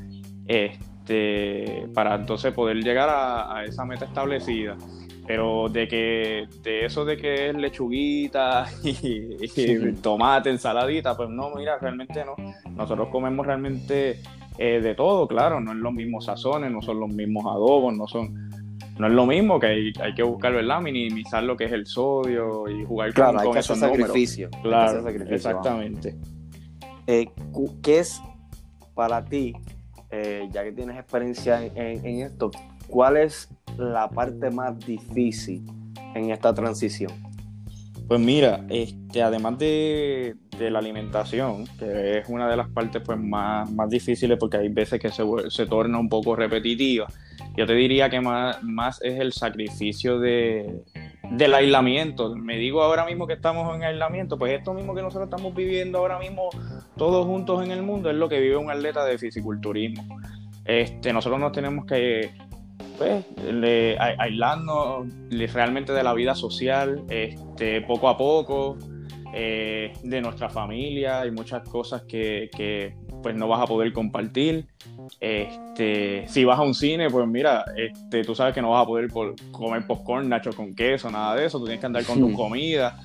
este, 0.48 1.88
para 1.94 2.16
entonces 2.16 2.54
poder 2.54 2.78
llegar 2.84 3.10
a 3.10 3.64
esa 3.66 3.86
meta 3.86 4.06
establecida. 4.06 4.78
Pero 5.26 5.70
de 5.70 5.88
que 5.88 6.48
de 6.64 6.86
eso 6.86 7.06
de 7.06 7.16
que 7.16 7.50
es 7.50 7.56
lechuguita 7.56 8.66
y, 8.84 9.94
tomate, 10.02 10.50
ensaladita, 10.50 11.16
pues 11.16 11.30
no, 11.30 11.52
mira, 11.56 11.78
realmente 11.80 12.26
no. 12.26 12.36
Nosotros 12.72 13.08
comemos 13.10 13.46
realmente 13.46 14.20
eh, 14.58 14.82
de 14.82 14.96
todo, 14.96 15.28
claro, 15.28 15.62
no 15.62 15.72
es 15.72 15.78
los 15.78 15.94
mismos 15.94 16.26
sazones, 16.26 16.72
no 16.72 16.82
son 16.82 17.00
los 17.00 17.10
mismos 17.10 17.46
adobos, 17.46 17.96
no 17.96 18.06
son 18.08 18.50
no 18.98 19.08
es 19.08 19.14
lo 19.14 19.26
mismo 19.26 19.60
que 19.60 19.68
hay, 19.68 19.94
hay 20.02 20.14
que 20.14 20.24
buscar, 20.24 20.54
¿verdad? 20.54 20.82
Minimizar 20.82 21.44
lo 21.44 21.58
que 21.58 21.66
es 21.66 21.72
el 21.72 21.86
sodio 21.86 22.68
y 22.70 22.86
jugar 22.86 23.14
claro, 23.14 23.38
con, 23.38 23.48
hay 23.48 23.54
que 23.54 23.60
hacer 23.60 23.76
sacrificio. 23.78 24.50
Claro, 24.62 25.08
exactamente. 25.08 26.16
Eh, 27.08 27.30
¿Qué 27.82 28.00
es 28.00 28.22
para 28.94 29.26
ti, 29.26 29.54
eh, 30.12 30.48
ya 30.52 30.64
que 30.64 30.72
tienes 30.72 30.98
experiencia 30.98 31.64
en, 31.64 32.06
en 32.06 32.22
esto, 32.22 32.52
cuál 32.88 33.18
es 33.18 33.50
la 33.78 34.10
parte 34.10 34.52
más 34.52 34.80
difícil 34.80 35.66
en 36.14 36.30
esta 36.30 36.54
transición? 36.54 37.12
Pues 38.08 38.20
mira, 38.20 38.66
este, 38.70 39.24
además 39.24 39.58
de, 39.58 40.36
la 40.60 40.80
alimentación, 40.80 41.66
que 41.80 42.20
es 42.20 42.30
una 42.30 42.48
de 42.48 42.58
las 42.58 42.70
partes 42.70 43.02
pues, 43.04 43.18
más, 43.18 43.72
más 43.72 43.90
difíciles 43.90 44.38
porque 44.38 44.58
hay 44.58 44.70
veces 44.70 45.00
que 45.00 45.10
se, 45.10 45.24
se 45.50 45.66
torna 45.66 46.00
un 46.00 46.10
poco 46.10 46.36
repetitiva, 46.36 47.08
yo 47.56 47.68
te 47.68 47.74
diría 47.74 48.10
que 48.10 48.20
más, 48.22 49.02
es 49.02 49.20
el 49.20 49.34
sacrificio 49.34 50.20
de, 50.20 50.82
del 51.32 51.54
aislamiento. 51.54 52.36
Me 52.36 52.58
digo 52.58 52.82
ahora 52.82 53.06
mismo 53.06 53.28
que 53.28 53.34
estamos 53.34 53.76
en 53.76 53.84
aislamiento, 53.84 54.38
pues 54.38 54.54
esto 54.54 54.74
mismo 54.74 54.96
que 54.96 55.02
nosotros 55.02 55.30
estamos 55.30 55.54
viviendo 55.54 56.00
ahora 56.00 56.20
mismo 56.20 56.50
todos 56.98 57.26
juntos 57.26 57.64
en 57.64 57.72
el 57.72 57.84
mundo 57.84 58.10
es 58.10 58.16
lo 58.16 58.30
que 58.30 58.40
vive 58.40 58.58
un 58.58 58.72
atleta 58.72 59.06
de 59.06 59.18
fisiculturismo. 59.18 60.20
Este, 60.66 61.12
nosotros 61.14 61.40
nos 61.40 61.52
tenemos 61.52 61.86
que 61.86 62.32
pues, 62.98 63.26
le, 63.52 63.98
aislando 64.00 65.06
realmente 65.30 65.94
de 65.94 66.04
la 66.04 66.14
vida 66.14 66.36
social, 66.36 67.04
este, 67.10 67.82
poco 67.82 68.10
a 68.10 68.18
poco, 68.18 68.78
eh, 69.36 69.94
de 70.04 70.22
nuestra 70.22 70.48
familia, 70.48 71.22
hay 71.22 71.32
muchas 71.32 71.68
cosas 71.68 72.04
que, 72.04 72.96
pues 73.24 73.36
no 73.36 73.48
vas 73.48 73.62
a 73.62 73.66
poder 73.66 73.92
compartir. 73.92 74.68
Este, 75.20 76.28
si 76.28 76.46
vas 76.46 76.60
a 76.60 76.62
un 76.62 76.74
cine, 76.74 77.10
pues 77.10 77.28
mira, 77.28 77.66
este, 77.76 78.24
tú 78.24 78.36
sabes 78.36 78.54
que 78.54 78.62
no 78.62 78.72
vas 78.72 78.84
a 78.84 78.88
poder 78.88 79.10
comer 79.52 79.86
popcorn, 79.88 80.30
nacho 80.30 80.52
con 80.54 80.74
queso, 80.76 81.10
nada 81.12 81.36
de 81.36 81.46
eso, 81.46 81.60
tú 81.60 81.66
tienes 81.66 81.80
que 81.80 81.86
andar 81.86 82.06
con 82.06 82.20
tu 82.20 82.34
comida. 82.34 83.00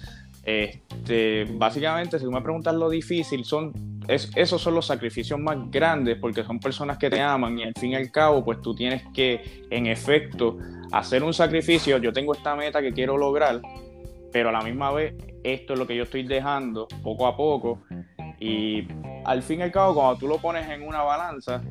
Este, 0.44 1.44
básicamente, 1.52 2.18
si 2.18 2.24
tú 2.24 2.32
me 2.32 2.40
preguntas 2.40 2.74
lo 2.74 2.88
difícil, 2.88 3.44
son 3.44 3.72
esos 4.08 4.60
son 4.60 4.74
los 4.74 4.86
sacrificios 4.86 5.38
más 5.38 5.70
grandes 5.70 6.16
porque 6.18 6.42
son 6.42 6.58
personas 6.58 6.96
que 6.96 7.10
te 7.10 7.20
aman 7.20 7.58
y 7.58 7.64
al 7.64 7.74
fin 7.78 7.92
y 7.92 7.94
al 7.94 8.10
cabo, 8.10 8.42
pues 8.42 8.62
tú 8.62 8.74
tienes 8.74 9.02
que, 9.12 9.64
en 9.70 9.86
efecto, 9.86 10.56
hacer 10.92 11.22
un 11.22 11.34
sacrificio. 11.34 11.98
Yo 11.98 12.12
tengo 12.12 12.32
esta 12.32 12.56
meta 12.56 12.80
que 12.80 12.92
quiero 12.92 13.18
lograr, 13.18 13.60
pero 14.32 14.48
a 14.48 14.52
la 14.52 14.62
misma 14.62 14.92
vez, 14.92 15.14
esto 15.44 15.74
es 15.74 15.78
lo 15.78 15.86
que 15.86 15.94
yo 15.94 16.04
estoy 16.04 16.22
dejando 16.22 16.88
poco 17.02 17.26
a 17.26 17.36
poco. 17.36 17.82
Y 18.40 18.88
al 19.24 19.42
fin 19.42 19.60
y 19.60 19.62
al 19.64 19.72
cabo, 19.72 19.94
cuando 19.94 20.18
tú 20.18 20.26
lo 20.26 20.38
pones 20.38 20.66
en 20.68 20.82
una 20.82 21.02
balanza, 21.02 21.62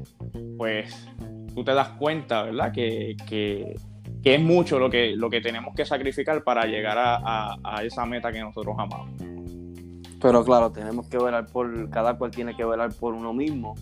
pues 0.57 1.07
tú 1.53 1.63
te 1.63 1.73
das 1.73 1.89
cuenta, 1.89 2.43
¿verdad? 2.43 2.71
Que, 2.71 3.75
es 4.23 4.41
mucho 4.41 4.77
lo 4.77 4.89
que, 4.89 5.15
lo 5.15 5.29
que 5.29 5.39
tenemos 5.39 5.73
que 5.73 5.85
sacrificar 5.85 6.43
para 6.43 6.65
llegar 6.65 6.97
a 6.99 7.81
esa 7.83 8.05
meta 8.05 8.31
que 8.31 8.41
nosotros 8.41 8.75
amamos. 8.77 9.37
Pero 10.19 10.43
claro, 10.43 10.71
tenemos 10.71 11.07
que 11.07 11.17
velar 11.17 11.45
por, 11.45 11.89
cada 11.89 12.17
cual 12.17 12.31
tiene 12.31 12.55
que 12.55 12.65
velar 12.65 12.91
por 12.93 13.13
uno 13.13 13.33
mismo. 13.33 13.75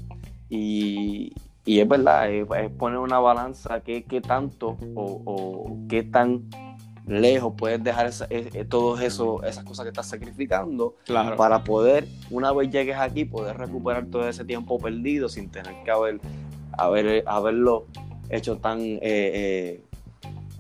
Y, 0.49 1.33
es 1.65 1.87
verdad, 1.87 2.29
es, 2.29 2.45
poner 2.77 2.99
una 2.99 3.19
balanza 3.19 3.81
qué 3.81 4.21
tanto 4.21 4.77
o, 4.95 5.77
qué 5.89 6.03
tan 6.03 6.49
lejos 7.07 7.53
puedes 7.55 7.83
dejar 7.83 8.07
esa, 8.07 8.27
todas 8.67 9.03
esas 9.03 9.63
cosas 9.63 9.83
que 9.83 9.89
estás 9.89 10.07
sacrificando 10.07 10.95
para 11.37 11.63
poder, 11.63 12.07
una 12.29 12.51
vez 12.51 12.69
llegues 12.69 12.97
aquí, 12.97 13.25
poder 13.25 13.57
recuperar 13.57 14.07
todo 14.07 14.27
ese 14.27 14.43
tiempo 14.43 14.79
perdido 14.79 15.29
sin 15.29 15.49
tener 15.49 15.75
que 15.83 15.91
haber, 15.91 16.19
haber 16.77 17.23
haberlo 17.27 17.87
hecho 18.29 18.57
tan 18.57 18.79
eh, 18.81 18.99
eh, 19.01 19.83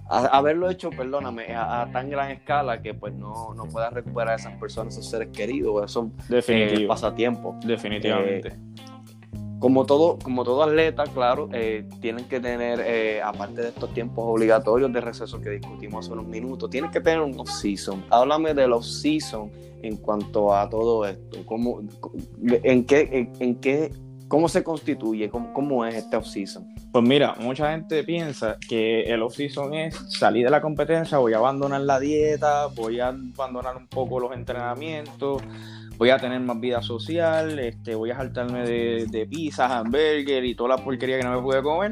haberlo 0.09 0.69
hecho, 0.69 0.89
perdóname, 0.89 1.55
a, 1.55 1.89
tan 1.91 2.09
gran 2.09 2.31
escala 2.31 2.81
que 2.81 2.93
pues 2.93 3.13
no, 3.13 3.53
no 3.53 3.65
puedas 3.65 3.91
recuperar 3.93 4.33
a 4.33 4.35
esas 4.35 4.53
personas, 4.59 4.93
esos 4.93 5.09
seres 5.09 5.29
queridos, 5.29 5.83
esos 5.83 6.07
eh, 6.29 6.85
pasatiempos. 6.87 7.65
Definitivamente. 7.65 8.49
Eh, 8.49 8.59
como 9.59 9.85
todo, 9.85 10.19
como 10.21 10.43
todo 10.43 10.63
atleta, 10.63 11.05
claro, 11.05 11.49
eh, 11.51 11.87
tienen 11.99 12.25
que 12.25 12.39
tener, 12.39 13.21
aparte 13.23 13.61
de 13.61 13.69
estos 13.69 13.91
tiempos 13.93 14.25
obligatorios 14.27 14.93
de 14.93 15.01
receso 15.01 15.41
que 15.41 15.49
discutimos 15.49 16.05
hace 16.05 16.13
unos 16.13 16.27
minutos, 16.27 16.69
tienen 16.69 16.91
que 16.91 17.01
tener 17.01 17.21
un 17.21 17.39
off-season. 17.39 18.03
Háblame 18.11 18.53
del 18.53 18.73
off-season 18.73 19.51
en 19.81 19.97
cuanto 19.97 20.53
a 20.53 20.69
todo 20.69 21.05
esto. 21.05 21.39
¿Cómo, 21.45 21.81
en, 22.43 22.85
qué, 22.85 23.31
en, 23.39 23.55
qué, 23.55 23.91
¿Cómo 24.27 24.49
se 24.49 24.63
constituye? 24.63 25.29
¿Cómo, 25.29 25.85
es 25.85 25.95
este 25.95 26.17
off-season? 26.17 26.65
Pues 26.91 27.03
mira, 27.03 27.35
mucha 27.39 27.71
gente 27.71 28.03
piensa 28.03 28.57
que 28.67 29.03
el 29.03 29.21
off-season 29.21 29.73
es 29.73 29.95
salir 30.17 30.45
de 30.45 30.51
la 30.51 30.61
competencia, 30.61 31.19
voy 31.19 31.33
a 31.33 31.37
abandonar 31.37 31.81
la 31.81 31.99
dieta, 31.99 32.67
voy 32.67 32.99
a 32.99 33.09
abandonar 33.09 33.77
un 33.77 33.87
poco 33.87 34.19
los 34.19 34.33
entrenamientos, 34.33 35.43
voy 35.97 36.09
a 36.09 36.17
tener 36.17 36.39
más 36.39 36.59
vida 36.59 36.81
social, 36.81 37.59
este, 37.59 37.93
voy 37.93 38.11
a 38.11 38.15
saltarme 38.15 38.65
de, 38.65 39.05
de 39.09 39.25
pizza, 39.27 39.77
hamburger 39.77 40.43
y 40.43 40.55
toda 40.55 40.69
la 40.69 40.83
porquería 40.83 41.17
que 41.17 41.23
no 41.23 41.35
me 41.35 41.41
pude 41.41 41.61
comer. 41.61 41.91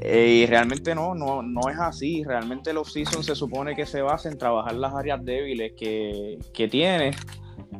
Eh, 0.00 0.42
y 0.42 0.46
realmente 0.46 0.94
no, 0.94 1.14
no, 1.14 1.42
no 1.42 1.68
es 1.70 1.78
así. 1.78 2.22
Realmente 2.24 2.70
el 2.70 2.76
off-season 2.76 3.24
se 3.24 3.34
supone 3.34 3.74
que 3.74 3.86
se 3.86 4.02
basa 4.02 4.28
en 4.28 4.38
trabajar 4.38 4.74
las 4.74 4.94
áreas 4.94 5.24
débiles 5.24 5.72
que, 5.76 6.38
que 6.52 6.68
tienes 6.68 7.16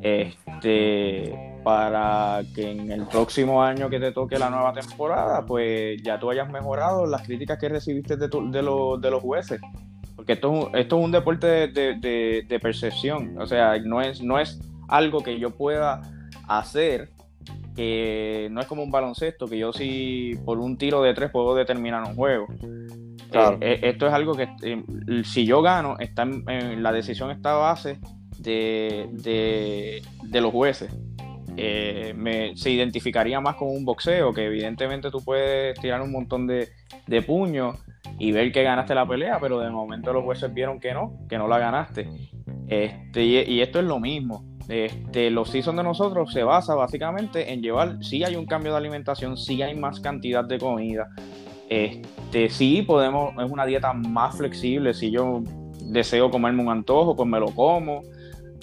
este, 0.01 1.52
para 1.63 2.43
que 2.55 2.71
en 2.71 2.91
el 2.91 3.07
próximo 3.07 3.63
año 3.63 3.89
que 3.89 4.01
te 4.01 4.13
toque 4.13 4.39
la 4.39 4.51
nueva 4.51 4.73
temporada, 4.73 5.45
pues 5.47 6.03
ya 6.03 6.19
tú 6.19 6.31
hayas 6.31 6.51
mejorado 6.51 7.07
las 7.07 7.23
críticas 7.23 7.59
que 7.59 7.69
recibiste 7.69 8.17
de, 8.17 8.29
de, 8.29 8.63
los 9.11 9.23
jueces. 9.23 9.61
porque 10.17 10.33
esto, 10.33 10.71
esto 10.75 10.99
es 10.99 11.05
un 11.05 11.13
deporte 11.13 11.69
de, 11.69 12.59
percepción, 12.61 13.39
o 13.41 13.47
sea, 13.47 13.79
no 13.79 14.01
es, 14.01 14.23
no 14.23 14.39
es 14.39 14.61
algo 14.89 15.23
que 15.23 15.39
yo 15.39 15.51
pueda 15.51 16.03
hacer, 16.49 17.11
que 17.75 18.49
no 18.51 18.61
es 18.61 18.67
como 18.67 18.83
un 18.83 18.91
baloncesto, 18.91 19.47
que 19.47 19.59
yo 19.59 19.73
si 19.73 20.35
por 20.45 20.59
un 20.59 20.77
tiro 20.77 21.03
de 21.03 21.15
tres 21.15 21.31
puedo 21.31 21.55
determinar 21.55 22.03
un 22.03 22.15
juego. 22.15 22.47
Eh, 23.33 23.57
eh, 23.61 23.81
esto 23.83 24.07
es 24.07 24.13
algo 24.13 24.35
que 24.35 24.49
eh, 24.63 24.83
si 25.25 25.47
yo 25.47 25.63
gano, 25.63 25.97
está 25.99 26.23
en, 26.23 26.83
la 26.83 26.93
decisión 26.93 27.31
está 27.31 27.53
a 27.55 27.57
base 27.57 27.99
de, 28.39 30.03
de, 30.23 30.41
los 30.41 30.53
jueces. 30.53 30.93
Me, 31.57 32.57
se 32.57 32.71
identificaría 32.71 33.41
más 33.41 33.57
con 33.57 33.69
un 33.69 33.85
boxeo, 33.85 34.33
que 34.33 34.47
evidentemente 34.47 35.11
tú 35.11 35.23
puedes 35.25 35.79
tirar 35.81 36.01
un 36.03 36.13
montón 36.13 36.47
de, 36.47 36.69
de 37.07 37.23
puños 37.23 37.77
y 38.19 38.33
ver 38.33 38.53
que 38.53 38.63
ganaste 38.63 38.95
la 38.95 39.07
pelea, 39.07 39.39
pero 39.41 39.59
de 39.61 39.71
momento 39.71 40.13
los 40.13 40.25
jueces 40.25 40.53
vieron 40.53 40.81
que 40.81 40.93
no, 40.95 41.19
que 41.29 41.39
no 41.39 41.49
la 41.49 41.59
ganaste. 41.59 42.09
Este, 42.69 43.25
y, 43.25 43.61
esto 43.61 43.81
es 43.81 43.85
lo 43.85 44.01
mismo. 44.01 44.45
Este, 44.69 45.31
los 45.31 45.51
seasons 45.51 45.77
de 45.77 45.83
nosotros 45.83 46.33
se 46.33 46.43
basa 46.45 46.75
básicamente 46.75 47.53
en 47.53 47.63
llevar, 47.63 48.03
si 48.03 48.25
hay 48.25 48.37
un 48.37 48.47
cambio 48.47 48.73
de 48.73 48.79
alimentación, 48.79 49.37
si 49.37 49.61
hay 49.61 49.75
más 49.75 50.01
cantidad 50.01 50.45
de 50.45 50.59
comida, 50.59 51.09
este, 51.69 52.49
sí 52.49 52.83
podemos, 52.83 53.35
es 53.43 53.51
una 53.51 53.67
dieta 53.67 53.93
más 53.93 54.37
flexible, 54.37 54.95
si 54.95 55.11
yo 55.11 55.43
deseo 55.87 56.31
comerme 56.31 56.63
un 56.63 56.71
antojo, 56.71 57.17
pues 57.17 57.29
me 57.29 57.41
lo 57.41 57.47
como, 57.47 58.03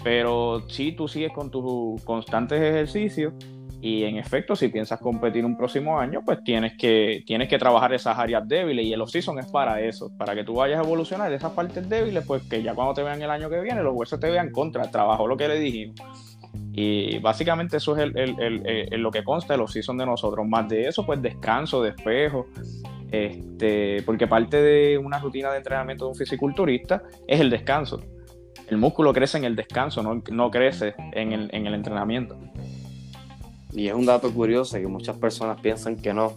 pero 0.03 0.63
si 0.67 0.91
tú 0.93 1.07
sigues 1.07 1.31
con 1.31 1.51
tus 1.51 2.01
constantes 2.03 2.61
ejercicios 2.61 3.33
y 3.81 4.03
en 4.03 4.17
efecto, 4.17 4.55
si 4.55 4.67
piensas 4.67 4.99
competir 4.99 5.45
un 5.45 5.55
próximo 5.55 5.99
año, 5.99 6.21
pues 6.25 6.43
tienes 6.43 6.77
que, 6.77 7.23
tienes 7.25 7.47
que 7.47 7.57
trabajar 7.57 7.93
esas 7.93 8.17
áreas 8.17 8.45
débiles 8.45 8.85
y 8.85 8.91
el 8.91 9.01
off-season 9.01 9.39
es 9.39 9.47
para 9.47 9.79
eso, 9.81 10.11
para 10.17 10.35
que 10.35 10.43
tú 10.43 10.55
vayas 10.55 10.79
a 10.79 10.83
evolucionar 10.83 11.31
esas 11.31 11.53
partes 11.53 11.87
débiles, 11.87 12.25
pues 12.25 12.43
que 12.43 12.61
ya 12.61 12.73
cuando 12.73 12.93
te 12.93 13.03
vean 13.03 13.21
el 13.21 13.29
año 13.29 13.49
que 13.49 13.61
viene, 13.61 13.81
los 13.81 13.95
huesos 13.95 14.19
te 14.19 14.29
vean 14.29 14.51
contra 14.51 14.83
el 14.83 14.91
trabajo, 14.91 15.27
lo 15.27 15.37
que 15.37 15.47
le 15.47 15.59
dijimos. 15.59 15.95
Y 16.73 17.19
básicamente 17.19 17.77
eso 17.77 17.95
es 17.97 18.11
el, 18.15 19.01
lo 19.01 19.11
que 19.11 19.23
consta 19.23 19.55
el 19.55 19.61
off-season 19.61 19.97
de 19.97 20.05
nosotros. 20.05 20.47
Más 20.47 20.67
de 20.67 20.87
eso, 20.87 21.05
pues 21.05 21.21
descanso, 21.21 21.81
despejo. 21.81 22.47
Este, 23.11 24.03
porque 24.05 24.27
parte 24.27 24.61
de 24.61 24.97
una 24.97 25.19
rutina 25.19 25.51
de 25.51 25.57
entrenamiento 25.57 26.05
de 26.05 26.11
un 26.11 26.15
fisiculturista 26.15 27.03
es 27.27 27.39
el 27.39 27.49
descanso. 27.49 28.01
El 28.67 28.77
músculo 28.77 29.13
crece 29.13 29.37
en 29.37 29.45
el 29.45 29.55
descanso, 29.55 30.03
no, 30.03 30.21
no 30.31 30.51
crece 30.51 30.93
en 31.13 31.33
el, 31.33 31.49
en 31.53 31.65
el 31.65 31.73
entrenamiento. 31.73 32.37
Y 33.71 33.87
es 33.87 33.93
un 33.93 34.05
dato 34.05 34.31
curioso 34.33 34.77
que 34.77 34.87
muchas 34.87 35.17
personas 35.17 35.59
piensan 35.61 35.95
que 35.95 36.13
no. 36.13 36.33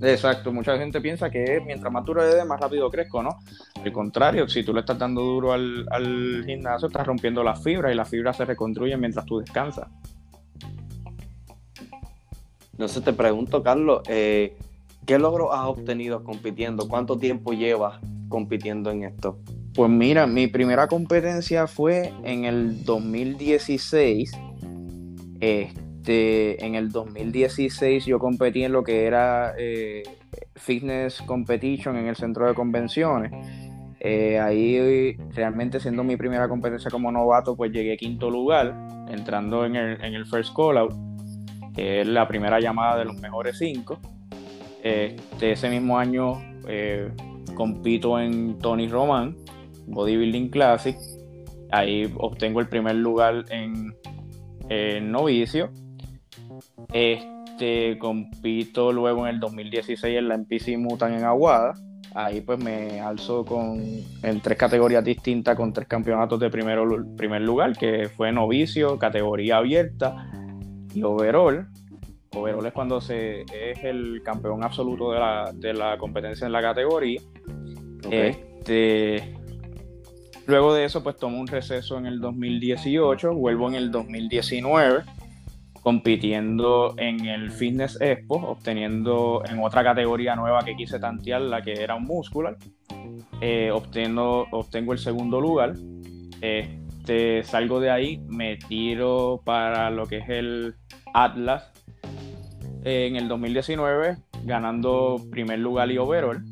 Exacto, 0.00 0.52
mucha 0.52 0.76
gente 0.76 1.00
piensa 1.00 1.30
que 1.30 1.62
mientras 1.64 1.92
más 1.92 2.04
duro 2.04 2.22
le 2.22 2.34
dé, 2.34 2.44
más 2.44 2.60
rápido 2.60 2.90
crezco, 2.90 3.22
¿no? 3.22 3.38
Al 3.82 3.92
contrario, 3.92 4.48
si 4.48 4.64
tú 4.64 4.72
le 4.74 4.80
estás 4.80 4.98
dando 4.98 5.22
duro 5.22 5.52
al, 5.52 6.42
gimnasio, 6.44 6.88
estás 6.88 7.06
rompiendo 7.06 7.44
las 7.44 7.62
fibras 7.62 7.92
y 7.92 7.94
las 7.94 8.08
fibras 8.08 8.36
se 8.36 8.44
reconstruyen 8.44 8.98
mientras 8.98 9.24
tú 9.26 9.38
descansas. 9.38 9.88
Entonces 12.72 13.04
te 13.04 13.12
pregunto, 13.12 13.62
Carlos, 13.62 14.02
eh, 14.08 14.56
¿qué 15.06 15.18
logro 15.18 15.52
has 15.52 15.66
obtenido 15.68 16.24
compitiendo? 16.24 16.88
¿Cuánto 16.88 17.18
tiempo 17.18 17.52
llevas 17.52 18.00
compitiendo 18.28 18.90
en 18.90 19.04
esto? 19.04 19.38
Pues 19.74 19.90
mira, 19.90 20.26
mi 20.26 20.48
primera 20.48 20.86
competencia 20.86 21.66
fue 21.66 22.12
en 22.24 22.44
el 22.44 22.84
2016. 22.84 24.32
Este, 25.40 26.64
en 26.64 26.74
el 26.74 26.90
2016 26.90 28.04
yo 28.04 28.18
competí 28.18 28.64
en 28.64 28.72
lo 28.72 28.84
que 28.84 29.06
era 29.06 29.54
eh, 29.58 30.02
Fitness 30.56 31.22
Competition 31.22 31.96
en 31.96 32.06
el 32.06 32.16
centro 32.16 32.46
de 32.46 32.54
convenciones. 32.54 33.32
Eh, 33.98 34.38
ahí 34.40 35.16
realmente 35.32 35.80
siendo 35.80 36.04
mi 36.04 36.16
primera 36.16 36.48
competencia 36.48 36.90
como 36.90 37.10
novato, 37.10 37.56
pues 37.56 37.72
llegué 37.72 37.96
quinto 37.96 38.30
lugar, 38.30 38.74
entrando 39.08 39.64
en 39.64 39.76
el, 39.76 40.26
first 40.26 40.54
call 40.54 40.76
out, 40.76 40.92
que 41.74 42.00
es 42.00 42.06
la 42.06 42.26
primera 42.26 42.60
llamada 42.60 42.98
de 42.98 43.04
los 43.04 43.16
mejores 43.20 43.56
cinco. 43.58 44.00
Este, 44.82 45.52
ese 45.52 45.70
mismo 45.70 45.98
año 45.98 46.42
eh, 46.66 47.10
compito 47.54 48.18
en 48.18 48.58
Tony 48.58 48.88
Roman, 48.88 49.36
Bodybuilding 49.92 50.50
Classic. 50.50 50.96
Ahí 51.70 52.12
obtengo 52.18 52.60
el 52.60 52.68
primer 52.68 52.96
lugar 52.96 53.44
en, 53.50 53.94
en 54.68 55.10
novicio 55.10 55.70
este, 56.92 57.98
compito 57.98 58.92
luego 58.92 59.26
en 59.26 59.34
el 59.34 59.40
2016 59.40 60.18
en 60.18 60.28
la 60.28 60.34
NPC 60.34 60.76
Mutan 60.78 61.14
en 61.14 61.24
Aguada. 61.24 61.74
Ahí 62.14 62.42
pues 62.42 62.58
me 62.58 63.00
alzo 63.00 63.44
con, 63.44 63.80
en 64.22 64.40
tres 64.40 64.58
categorías 64.58 65.02
distintas 65.02 65.56
con 65.56 65.72
tres 65.72 65.88
campeonatos 65.88 66.38
de 66.40 66.50
primero, 66.50 66.86
primer 67.16 67.40
lugar, 67.40 67.76
que 67.76 68.10
fue 68.10 68.32
novicio, 68.32 68.98
categoría 68.98 69.58
abierta 69.58 70.30
y 70.92 71.02
overall. 71.02 71.68
Overall 72.34 72.66
es 72.66 72.72
cuando 72.72 73.00
se 73.00 73.42
es 73.42 73.82
el 73.82 74.22
campeón 74.22 74.62
absoluto 74.62 75.12
de 75.12 75.20
la, 75.20 75.52
de 75.54 75.72
la 75.72 75.96
competencia 75.96 76.46
en 76.46 76.52
la 76.52 76.60
categoría. 76.60 77.20
Este, 78.10 79.34
luego 80.46 80.74
de 80.74 80.84
eso 80.84 81.02
pues 81.02 81.16
tomo 81.16 81.38
un 81.40 81.46
receso 81.46 81.98
en 81.98 82.06
el 82.06 82.20
2018, 82.20 83.34
vuelvo 83.34 83.68
en 83.68 83.74
el 83.74 83.90
2019 83.90 85.04
compitiendo 85.82 86.94
en 86.96 87.26
el 87.26 87.50
Fitness 87.50 88.00
Expo, 88.00 88.36
obteniendo 88.36 89.42
en 89.48 89.58
otra 89.58 89.82
categoría 89.82 90.36
nueva 90.36 90.64
que 90.64 90.76
quise 90.76 90.98
tantear, 91.00 91.42
la 91.42 91.60
que 91.60 91.72
era 91.72 91.96
un 91.96 92.04
muscular. 92.04 92.56
Eh, 93.40 93.70
obtengo, 93.72 94.46
el 94.92 94.98
segundo 94.98 95.40
lugar. 95.40 95.74
Este, 96.40 97.42
salgo 97.42 97.80
de 97.80 97.90
ahí, 97.90 98.22
me 98.28 98.56
tiro 98.56 99.42
para 99.44 99.90
lo 99.90 100.06
que 100.06 100.18
es 100.18 100.28
el 100.28 100.76
Atlas 101.12 101.72
en 102.84 103.16
el 103.16 103.26
2019, 103.26 104.18
ganando 104.44 105.20
primer 105.32 105.58
lugar 105.58 105.90
y 105.90 105.98
overall. 105.98 106.44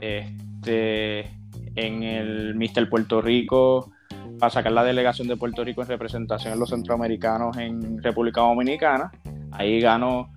Este, 0.00 1.30
en 1.74 2.02
el 2.02 2.54
Mister 2.54 2.88
Puerto 2.88 3.20
Rico 3.20 3.92
para 4.38 4.50
sacar 4.50 4.72
la 4.72 4.84
delegación 4.84 5.28
de 5.28 5.36
Puerto 5.36 5.64
Rico 5.64 5.82
en 5.82 5.88
representación 5.88 6.54
de 6.54 6.58
los 6.58 6.70
centroamericanos 6.70 7.56
en 7.56 8.02
República 8.02 8.40
Dominicana. 8.40 9.10
Ahí 9.52 9.80
ganó 9.80 10.32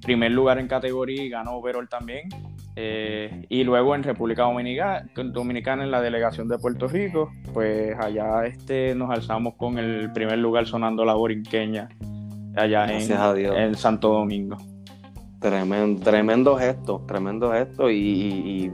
primer 0.00 0.32
lugar 0.32 0.58
en 0.58 0.66
categoría 0.66 1.22
y 1.22 1.28
ganó 1.28 1.52
overall 1.56 1.88
también. 1.88 2.28
Eh, 2.76 3.46
y 3.48 3.64
luego 3.64 3.94
en 3.94 4.02
República 4.02 4.42
Dominicana, 4.42 5.04
Dominicana, 5.14 5.84
en 5.84 5.90
la 5.90 6.00
delegación 6.00 6.48
de 6.48 6.58
Puerto 6.58 6.86
Rico, 6.88 7.30
pues 7.52 7.94
allá 7.98 8.46
este, 8.46 8.94
nos 8.94 9.10
alzamos 9.10 9.54
con 9.56 9.78
el 9.78 10.12
primer 10.12 10.38
lugar 10.38 10.66
sonando 10.66 11.04
la 11.04 11.14
borinqueña 11.14 11.88
allá 12.56 12.86
en, 12.86 13.74
Santo 13.74 14.08
Domingo. 14.08 14.56
Tremendo, 15.40 16.02
tremendo 16.02 16.56
gesto, 16.56 17.04
tremendo 17.06 17.52
gesto 17.52 17.90
y 17.90 18.70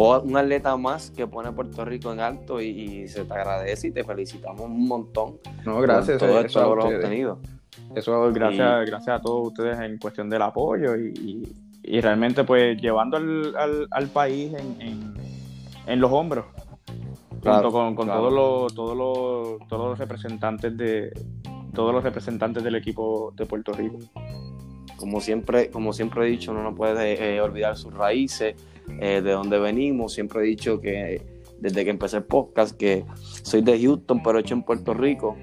o 0.00 0.20
un 0.20 0.36
atleta 0.36 0.76
más 0.76 1.10
que 1.10 1.26
pone 1.26 1.48
a 1.48 1.52
Puerto 1.52 1.84
Rico 1.84 2.12
en 2.12 2.20
alto 2.20 2.60
y, 2.60 3.08
se 3.08 3.24
te 3.24 3.34
agradece 3.34 3.88
y 3.88 3.90
te 3.90 4.04
felicitamos 4.04 4.60
un 4.60 4.86
montón. 4.86 5.38
No, 5.66 5.80
gracias. 5.80 6.20
Por 6.20 6.28
todo 6.28 6.40
esto 6.40 6.76
lo 6.76 6.84
obtenido. 6.84 7.40
Eso 7.96 8.32
gracias, 8.32 8.86
gracias 8.88 9.18
a 9.18 9.20
todos 9.20 9.48
ustedes 9.48 9.76
en 9.80 9.98
cuestión 9.98 10.30
del 10.30 10.42
apoyo 10.42 10.96
y, 10.96 11.52
realmente 12.00 12.44
pues 12.44 12.80
llevando 12.80 13.16
al, 13.16 14.06
país 14.12 14.52
en, 14.54 16.00
los 16.00 16.12
hombros. 16.12 16.44
junto 17.42 17.72
con, 17.72 17.96
todos 17.96 18.32
los 18.32 18.74
todos 18.74 18.96
los 18.96 19.68
todos 19.68 19.88
los 19.88 19.98
representantes 19.98 20.76
de 20.76 21.12
todos 21.74 21.92
los 21.92 22.04
representantes 22.04 22.62
del 22.62 22.76
equipo 22.76 23.32
de 23.34 23.46
Puerto 23.46 23.72
Rico 23.72 23.98
como 24.96 25.20
siempre 25.20 25.70
como 25.70 25.94
siempre 25.94 26.26
he 26.26 26.30
dicho 26.30 26.52
no 26.52 26.62
nos 26.62 26.76
puede 26.76 27.36
eh, 27.36 27.40
olvidar 27.40 27.76
sus 27.76 27.94
raíces 27.94 28.54
eh, 29.00 29.20
de 29.22 29.32
dónde 29.32 29.58
venimos. 29.58 30.14
Siempre 30.14 30.40
he 30.40 30.44
dicho 30.44 30.80
que 30.80 31.22
desde 31.58 31.84
que 31.84 31.90
empecé 31.90 32.18
el 32.18 32.24
podcast 32.24 32.76
que 32.76 33.04
soy 33.22 33.62
de 33.62 33.80
Houston, 33.80 34.22
pero 34.22 34.38
hecho 34.38 34.54
en 34.54 34.62
Puerto 34.62 34.94
Rico. 34.94 35.36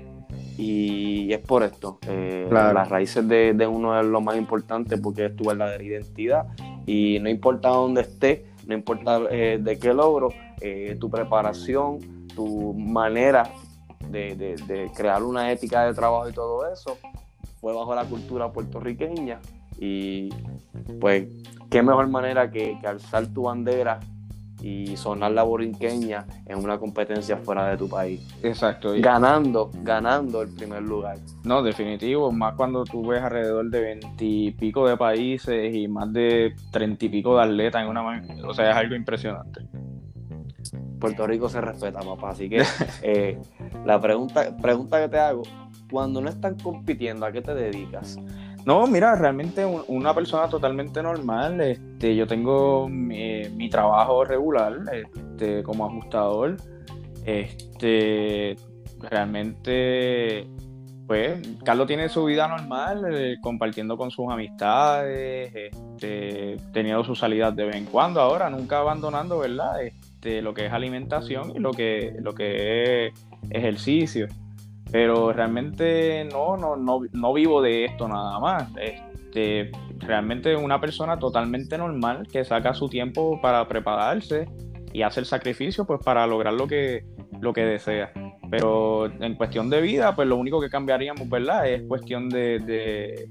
Y 0.57 1.33
es 1.33 1.39
por 1.39 1.63
esto. 1.63 1.99
Eh, 2.07 2.47
las 2.49 2.87
raíces 2.87 3.27
de, 3.27 3.67
uno 3.67 3.99
es 3.99 4.05
lo 4.05 4.21
más 4.21 4.37
importante 4.37 4.97
porque 4.97 5.25
es 5.25 5.35
tu 5.35 5.45
verdadera 5.45 5.83
identidad. 5.83 6.47
Y 6.85 7.19
no 7.19 7.29
importa 7.29 7.69
dónde 7.69 8.01
estés, 8.01 8.41
no 8.65 8.73
importa 8.73 9.21
eh, 9.29 9.59
de 9.61 9.77
qué 9.77 9.93
logro, 9.93 10.29
tu 10.99 11.09
preparación, 11.09 12.27
tu 12.33 12.73
manera 12.73 13.51
de, 14.09 14.35
de, 14.35 14.91
crear 14.95 15.23
una 15.23 15.51
ética 15.51 15.85
de 15.85 15.93
trabajo 15.93 16.29
y 16.29 16.33
todo 16.33 16.71
eso 16.71 16.97
fue 17.59 17.73
bajo 17.73 17.95
la 17.95 18.05
cultura 18.05 18.51
puertorriqueña. 18.51 19.39
Y 19.79 20.29
pues 20.99 21.27
qué 21.69 21.81
mejor 21.81 22.07
manera 22.07 22.49
que, 22.49 22.77
alzar 22.85 23.27
tu 23.27 23.43
bandera 23.43 23.99
y 24.61 24.97
sonar 24.97 25.31
la 25.31 25.43
borinqueña 25.43 26.25
en 26.45 26.57
una 26.63 26.79
competencia 26.79 27.37
fuera 27.37 27.69
de 27.69 27.77
tu 27.77 27.87
país. 27.87 28.21
Exacto. 28.41 28.93
Ganando, 28.97 29.69
ganando 29.83 30.41
el 30.41 30.53
primer 30.55 30.81
lugar. 30.81 31.17
No, 31.43 31.61
definitivo, 31.61 32.31
más 32.31 32.55
cuando 32.55 32.83
tú 32.83 33.05
ves 33.05 33.21
alrededor 33.21 33.69
de 33.69 33.81
veintipico 33.81 34.87
de 34.87 34.97
países 34.97 35.75
y 35.75 35.87
más 35.87 36.11
de 36.13 36.55
treinta 36.71 37.05
y 37.05 37.09
pico 37.09 37.37
de 37.37 37.43
atletas 37.43 37.83
en 37.83 37.89
una 37.89 38.23
o 38.47 38.53
sea, 38.53 38.71
es 38.71 38.77
algo 38.77 38.95
impresionante. 38.95 39.61
Puerto 40.99 41.27
Rico 41.27 41.49
se 41.49 41.61
respeta, 41.61 41.99
papá. 41.99 42.29
Así 42.29 42.49
que 42.49 42.63
eh, 43.03 43.39
la 43.85 43.99
pregunta, 43.99 44.55
pregunta 44.57 44.99
que 45.01 45.09
te 45.09 45.19
hago, 45.19 45.43
cuando 45.91 46.21
no 46.21 46.29
están 46.29 46.57
compitiendo, 46.57 47.25
¿a 47.25 47.31
qué 47.31 47.41
te 47.41 47.53
dedicas? 47.53 48.17
No, 48.65 48.87
mira, 48.87 49.15
realmente 49.15 49.63
una 49.63 50.13
persona 50.15 50.49
totalmente 50.49 51.03
normal. 51.03 51.61
Este, 51.61 52.15
yo 52.15 52.25
tengo 52.25 52.89
mi, 52.89 53.69
trabajo 53.69 54.25
regular 54.25 54.79
este, 54.91 55.61
como 55.61 55.85
ajustador. 55.85 56.57
Este, 57.23 58.55
realmente, 58.99 60.47
pues, 61.05 61.47
Carlos 61.63 61.85
tiene 61.85 62.09
su 62.09 62.25
vida 62.25 62.47
normal, 62.47 63.05
eh, 63.13 63.37
compartiendo 63.39 63.97
con 63.97 64.09
sus 64.09 64.31
amistades, 64.31 65.53
este, 65.53 66.57
teniendo 66.73 67.03
sus 67.03 67.19
salidas 67.19 67.55
de 67.55 67.65
vez 67.65 67.75
en 67.75 67.85
cuando. 67.85 68.19
Ahora, 68.19 68.49
nunca 68.49 68.79
abandonando, 68.79 69.37
¿verdad? 69.37 69.83
Este, 69.83 70.41
lo 70.41 70.55
que 70.55 70.65
es 70.65 70.73
alimentación 70.73 71.51
y 71.55 71.59
lo 71.59 71.71
que, 71.71 72.15
lo 72.19 72.33
que 72.33 73.07
es 73.07 73.13
ejercicio. 73.51 74.27
Pero 74.91 75.33
realmente 75.33 76.25
no, 76.25 76.57
no, 76.57 76.75
no, 76.75 77.01
no 77.11 77.33
vivo 77.33 77.61
de 77.61 77.85
esto 77.85 78.07
nada 78.07 78.39
más. 78.39 78.69
Este, 78.79 79.71
realmente 79.99 80.55
una 80.55 80.79
persona 80.79 81.17
totalmente 81.19 81.77
normal 81.77 82.27
que 82.31 82.45
saca 82.45 82.73
su 82.73 82.87
tiempo 82.87 83.39
para 83.41 83.67
prepararse 83.67 84.47
y 84.93 85.01
hace 85.01 85.19
el 85.19 85.25
sacrificio 85.25 85.85
pues 85.85 85.99
para 86.03 86.25
lograr 86.25 86.53
lo 86.53 86.67
que, 86.67 87.03
lo 87.41 87.51
que 87.51 87.65
desea. 87.65 88.13
Pero 88.49 89.07
en 89.07 89.35
cuestión 89.35 89.69
de 89.69 89.81
vida, 89.81 90.15
pues 90.15 90.27
lo 90.27 90.37
único 90.37 90.61
que 90.61 90.69
cambiaríamos, 90.69 91.27
¿verdad? 91.27 91.67
Es 91.67 91.83
cuestión 91.83 92.29
de, 92.29 93.27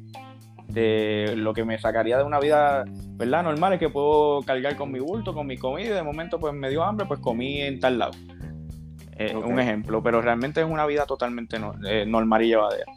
de, 0.69 1.37
lo 1.37 1.55
que 1.55 1.65
me 1.65 1.79
sacaría 1.79 2.19
de 2.19 2.25
una 2.25 2.39
vida, 2.41 2.85
¿verdad? 3.17 3.45
Normal 3.45 3.75
es 3.75 3.79
que 3.79 3.89
puedo 3.89 4.43
cargar 4.43 4.77
con 4.77 4.93
mi 4.93 4.99
bulto, 4.99 5.33
con 5.33 5.47
mi 5.47 5.57
comida 5.57 5.87
y 5.87 5.93
de 5.95 6.03
momento 6.03 6.39
pues 6.39 6.53
me 6.53 6.69
dio 6.69 6.83
hambre, 6.83 7.07
pues 7.07 7.21
comí 7.21 7.63
en 7.63 7.81
tal 7.81 7.99
lado. 7.99 8.13
Eh, 9.17 9.35
un 9.37 9.61
ejemplo, 9.61 10.03
pero 10.03 10.21
realmente 10.21 10.61
es 10.61 10.67
una 10.67 10.87
vida 10.87 11.07
totalmente 11.07 11.57
eh, 11.87 12.05
normal 12.07 12.43
y 12.43 12.49
llevadera. 12.49 12.93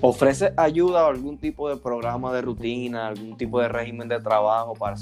¿Ofrece 0.00 0.52
ayuda 0.56 1.04
o 1.04 1.10
algún 1.10 1.38
tipo 1.38 1.68
de 1.68 1.76
programa 1.76 2.32
de 2.32 2.42
rutina, 2.42 3.08
algún 3.08 3.36
tipo 3.36 3.60
de 3.60 3.68
régimen 3.68 4.08
de 4.08 4.20
trabajo 4.20 4.74
para, 4.74 4.96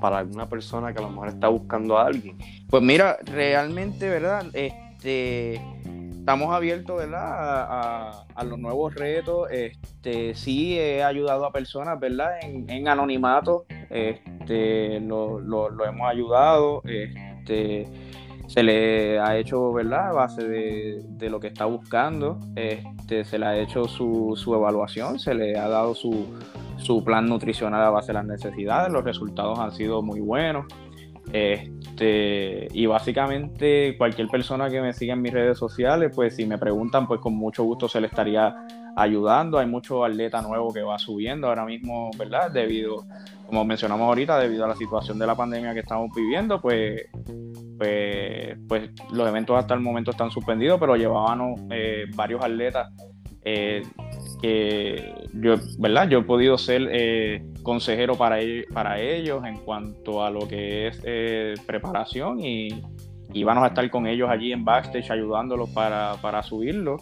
para 0.00 0.18
alguna 0.18 0.48
persona 0.48 0.92
que 0.92 0.98
a 0.98 1.02
lo 1.02 1.10
mejor 1.10 1.28
está 1.28 1.48
buscando 1.48 1.96
a 1.98 2.06
alguien? 2.06 2.36
Pues 2.68 2.82
mira, 2.82 3.18
realmente, 3.24 4.08
¿verdad? 4.08 4.46
Este, 4.52 5.60
estamos 6.10 6.54
abiertos, 6.54 6.96
¿verdad? 6.96 8.26
A, 8.34 8.44
los 8.44 8.58
nuevos 8.58 8.94
retos. 8.94 9.48
Este, 9.50 10.34
sí 10.34 10.78
he 10.78 11.04
ayudado 11.04 11.46
a 11.46 11.52
personas, 11.52 11.98
¿verdad? 12.00 12.32
En, 12.42 12.88
anonimato, 12.88 13.64
este, 13.90 14.98
lo, 15.00 15.38
lo 15.40 15.84
hemos 15.84 16.08
ayudado. 16.08 16.82
Este, 16.84 17.86
se 18.46 18.62
le 18.62 19.18
ha 19.18 19.36
hecho, 19.36 19.72
¿verdad? 19.72 20.08
A 20.08 20.12
base 20.12 20.46
de, 20.46 21.30
lo 21.30 21.40
que 21.40 21.48
está 21.48 21.64
buscando, 21.64 22.38
este, 22.56 23.24
se 23.24 23.38
le 23.38 23.46
ha 23.46 23.56
hecho 23.58 23.84
su, 23.84 24.36
evaluación, 24.46 25.18
se 25.18 25.34
le 25.34 25.58
ha 25.58 25.68
dado 25.68 25.94
su, 25.94 26.26
plan 27.04 27.26
nutricional 27.26 27.82
a 27.82 27.90
base 27.90 28.08
de 28.08 28.14
las 28.14 28.26
necesidades, 28.26 28.92
los 28.92 29.04
resultados 29.04 29.58
han 29.58 29.72
sido 29.72 30.02
muy 30.02 30.20
buenos. 30.20 30.66
Este, 31.32 32.68
y 32.72 32.84
básicamente 32.86 33.96
cualquier 33.96 34.28
persona 34.28 34.68
que 34.68 34.82
me 34.82 34.92
siga 34.92 35.14
en 35.14 35.22
mis 35.22 35.32
redes 35.32 35.56
sociales, 35.56 36.12
pues 36.14 36.36
si 36.36 36.44
me 36.44 36.58
preguntan, 36.58 37.06
pues 37.06 37.20
con 37.20 37.34
mucho 37.34 37.62
gusto 37.62 37.88
se 37.88 38.00
le 38.00 38.08
estaría 38.08 38.54
ayudando. 38.96 39.58
Hay 39.58 39.66
mucho 39.66 40.04
atleta 40.04 40.42
nuevo 40.42 40.72
que 40.72 40.82
va 40.82 40.98
subiendo 40.98 41.48
ahora 41.48 41.64
mismo, 41.64 42.10
¿verdad? 42.18 42.50
Debido, 42.50 43.04
como 43.46 43.64
mencionamos 43.64 44.06
ahorita, 44.06 44.38
debido 44.38 44.64
a 44.64 44.68
la 44.68 44.76
situación 44.76 45.18
de 45.18 45.26
la 45.26 45.34
pandemia 45.34 45.74
que 45.74 45.80
estamos 45.80 46.10
viviendo, 46.14 46.60
pues 46.60 47.02
pues, 47.82 48.56
pues, 48.68 48.90
los 49.10 49.28
eventos 49.28 49.58
hasta 49.58 49.74
el 49.74 49.80
momento 49.80 50.12
están 50.12 50.30
suspendidos, 50.30 50.78
pero 50.78 50.94
llevábamos 50.94 51.60
eh, 51.70 52.04
varios 52.14 52.40
atletas 52.44 52.92
eh, 53.44 53.82
que 54.40 55.12
yo, 55.34 55.56
¿verdad? 55.78 56.08
Yo 56.08 56.20
he 56.20 56.22
podido 56.22 56.56
ser 56.58 56.88
eh, 56.92 57.44
consejero 57.64 58.14
para, 58.14 58.36
para 58.72 59.00
ellos 59.00 59.44
en 59.44 59.56
cuanto 59.58 60.24
a 60.24 60.30
lo 60.30 60.46
que 60.46 60.86
es 60.86 61.60
preparación 61.66 62.38
y, 62.38 62.68
y 63.32 63.42
vamos 63.42 63.64
a 63.64 63.68
estar 63.68 63.90
con 63.90 64.06
ellos 64.06 64.30
allí 64.30 64.52
en 64.52 64.64
backstage 64.64 65.10
ayudándolos 65.10 65.70
para, 65.70 66.14
para 66.22 66.44
subirlo. 66.44 66.98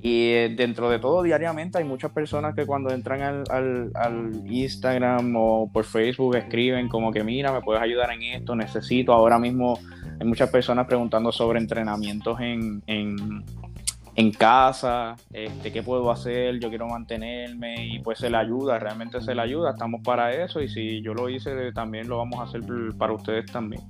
Y 0.00 0.32
dentro 0.54 0.90
de 0.90 0.98
todo, 0.98 1.22
diariamente 1.22 1.78
hay 1.78 1.84
muchas 1.84 2.10
personas 2.10 2.54
que 2.54 2.66
cuando 2.66 2.92
entran 2.92 3.44
al, 3.48 4.42
Instagram 4.46 5.34
o 5.36 5.70
por 5.72 5.84
Facebook 5.84 6.36
escriben 6.36 6.88
como 6.88 7.12
que 7.12 7.22
mira, 7.22 7.52
me 7.52 7.60
puedes 7.60 7.82
ayudar 7.82 8.10
en 8.12 8.22
esto, 8.22 8.56
necesito. 8.56 9.12
Ahora 9.12 9.38
mismo 9.38 9.78
hay 10.20 10.26
muchas 10.26 10.50
personas 10.50 10.86
preguntando 10.86 11.30
sobre 11.32 11.60
entrenamientos 11.60 12.40
en, 12.40 12.82
en, 12.86 14.32
casa, 14.32 15.16
este, 15.32 15.72
qué 15.72 15.82
puedo 15.82 16.10
hacer, 16.10 16.58
yo 16.58 16.68
quiero 16.68 16.88
mantenerme 16.88 17.86
y 17.86 17.98
pues 18.00 18.18
se 18.18 18.28
le 18.28 18.36
ayuda, 18.36 18.78
realmente 18.78 19.20
se 19.20 19.34
le 19.34 19.42
ayuda, 19.42 19.70
estamos 19.70 20.00
para 20.02 20.32
eso 20.32 20.60
y 20.60 20.68
si 20.68 21.00
yo 21.02 21.14
lo 21.14 21.28
hice 21.28 21.72
también 21.72 22.08
lo 22.08 22.18
vamos 22.18 22.40
a 22.40 22.44
hacer 22.44 22.62
para 22.98 23.12
ustedes 23.12 23.50
también. 23.52 23.82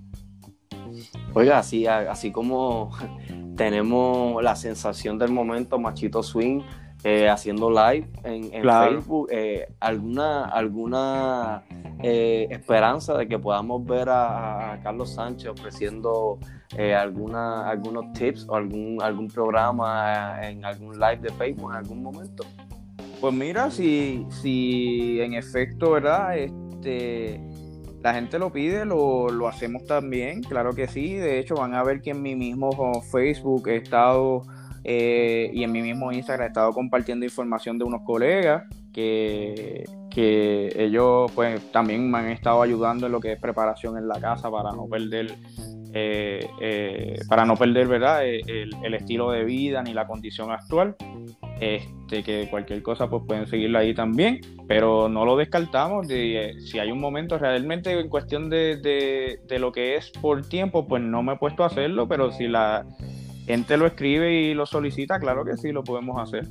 Oiga, 1.35 1.59
así, 1.59 1.87
así 1.87 2.31
como 2.31 2.91
tenemos 3.57 4.43
la 4.43 4.57
sensación 4.57 5.19
del 5.19 5.31
momento 5.31 5.79
Machito 5.79 6.23
Swing 6.23 6.63
eh, 7.05 7.29
haciendo 7.29 7.69
live 7.69 8.09
en, 8.23 8.63
Facebook, 8.63 9.29
eh, 9.33 9.67
¿alguna, 9.81 10.45
alguna 10.45 11.65
eh, 12.01 12.47
esperanza 12.51 13.17
de 13.19 13.27
que 13.27 13.39
podamos 13.41 13.85
ver 13.85 14.09
a, 14.09 14.79
Carlos 14.85 15.15
Sánchez 15.15 15.51
ofreciendo 15.51 16.39
alguna, 16.97 17.69
algunos 17.69 18.13
tips 18.13 18.47
o 18.49 18.55
algún, 18.55 19.03
algún 19.03 19.29
programa 19.29 20.39
en 20.43 20.65
algún 20.65 20.99
live 20.99 21.19
de 21.19 21.31
Facebook 21.31 21.71
en 21.73 21.77
algún 21.77 22.03
momento? 22.03 22.45
Pues 23.21 23.35
mira, 23.35 23.71
si, 23.71 24.25
si 24.31 25.21
en 25.21 25.35
efecto, 25.35 25.93
¿verdad? 25.93 26.39
Este 26.39 27.41
la 28.03 28.15
gente 28.15 28.39
lo 28.39 28.51
pide, 28.51 28.85
lo, 28.85 29.49
hacemos 29.49 29.85
también, 29.87 30.43
claro 30.43 30.75
que 30.75 30.89
sí. 30.89 31.15
De 31.15 31.39
hecho, 31.39 31.55
van 31.55 31.75
a 31.75 31.85
ver 31.85 32.01
que 32.01 32.11
en 32.11 32.23
mi 32.23 32.35
mismo 32.35 33.01
Facebook 33.03 33.69
he 33.69 33.77
estado 33.77 34.43
eh, 34.83 35.51
y 35.53 35.63
en 35.63 35.71
mi 35.71 35.83
mismo 35.83 36.11
Instagram 36.11 36.47
he 36.47 36.49
estado 36.49 36.73
compartiendo 36.73 37.25
información 37.25 37.79
de 37.79 37.85
unos 37.85 38.03
colegas 38.03 38.65
que, 38.93 39.85
que 40.15 40.73
ellos 40.77 41.31
pues 41.35 41.73
también 41.73 42.11
me 42.11 42.19
han 42.19 42.29
estado 42.31 42.63
ayudando 42.63 43.07
en 43.07 43.13
lo 43.13 43.21
que 43.21 43.33
es 43.33 43.41
preparación 43.41 43.97
en 43.97 44.09
la 44.09 44.21
casa 44.21 44.51
para 44.51 44.73
no 44.73 44.87
perder 44.87 45.35
eh, 45.95 46.47
eh, 46.61 47.19
para 47.29 47.45
no 47.45 47.57
perder 47.57 47.87
¿verdad? 47.87 48.27
El, 48.27 48.71
el, 48.83 48.95
estilo 48.95 49.31
de 49.31 49.45
vida 49.45 49.83
ni 49.83 49.93
la 49.93 50.07
condición 50.07 50.51
actual 50.51 50.97
este, 51.63 52.25
que 52.25 52.49
cualquier 52.51 52.83
cosa 52.83 53.09
pues 53.09 53.23
pueden 53.25 53.47
seguirla 53.47 53.79
ahí 53.79 53.95
también, 53.95 54.41
pero 54.67 55.09
no 55.09 55.25
lo 55.25 55.37
descartamos, 55.37 56.09
de, 56.09 56.57
si 56.59 56.81
hay 56.81 56.91
un 56.91 56.99
momento 56.99 57.39
realmente 57.39 57.93
en 57.93 58.09
cuestión 58.09 58.51
de, 58.51 59.39
lo 59.61 59.71
que 59.71 59.95
es 59.95 60.11
por 60.11 60.45
tiempo, 60.45 60.89
pues 60.89 61.01
no 61.03 61.23
me 61.23 61.35
he 61.35 61.37
puesto 61.37 61.63
a 61.63 61.69
hacerlo, 61.69 62.09
pero 62.09 62.33
si 62.33 62.49
la 62.49 62.85
gente 63.47 63.77
lo 63.77 63.87
escribe 63.87 64.33
y 64.33 64.55
lo 64.55 64.67
solicita, 64.67 65.21
claro 65.21 65.45
que 65.45 65.57
sí, 65.57 65.71
lo 65.71 65.85
podemos 65.85 66.21
hacer. 66.21 66.49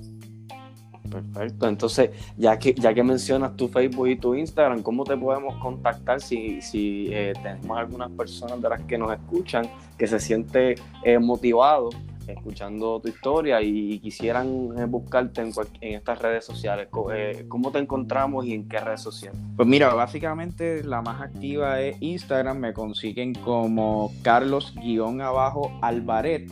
Perfecto, 1.11 1.67
entonces 1.67 2.09
ya 2.37 2.57
que 2.57 2.73
ya 2.73 2.93
que 2.93 3.03
mencionas 3.03 3.55
tu 3.55 3.67
Facebook 3.67 4.07
y 4.07 4.15
tu 4.15 4.33
Instagram, 4.33 4.81
¿cómo 4.81 5.03
te 5.03 5.17
podemos 5.17 5.55
contactar 5.57 6.21
si, 6.21 6.61
si 6.61 7.09
eh, 7.11 7.33
tenemos 7.43 7.77
algunas 7.77 8.09
personas 8.11 8.61
de 8.61 8.69
las 8.69 8.81
que 8.83 8.97
nos 8.97 9.13
escuchan 9.13 9.69
que 9.97 10.07
se 10.07 10.19
siente 10.19 10.75
eh, 11.03 11.19
motivado 11.19 11.89
escuchando 12.31 12.99
tu 12.99 13.09
historia 13.09 13.61
y, 13.61 13.99
quisieran 13.99 14.69
eh, 14.77 14.85
buscarte 14.85 15.41
en, 15.41 15.51
estas 15.93 16.19
redes 16.19 16.45
sociales, 16.45 16.87
eh, 17.13 17.45
¿cómo 17.47 17.71
te 17.71 17.79
encontramos 17.79 18.45
y 18.45 18.53
en 18.53 18.67
qué 18.67 18.79
redes 18.79 19.01
sociales? 19.01 19.39
Pues 19.55 19.67
mira, 19.67 19.93
básicamente 19.93 20.83
la 20.83 21.01
más 21.01 21.21
activa 21.21 21.81
es 21.81 21.97
Instagram, 21.99 22.57
me 22.57 22.73
consiguen 22.73 23.33
como 23.33 24.11
Carlos-abajo. 24.23 25.71
Albaret 25.81 26.49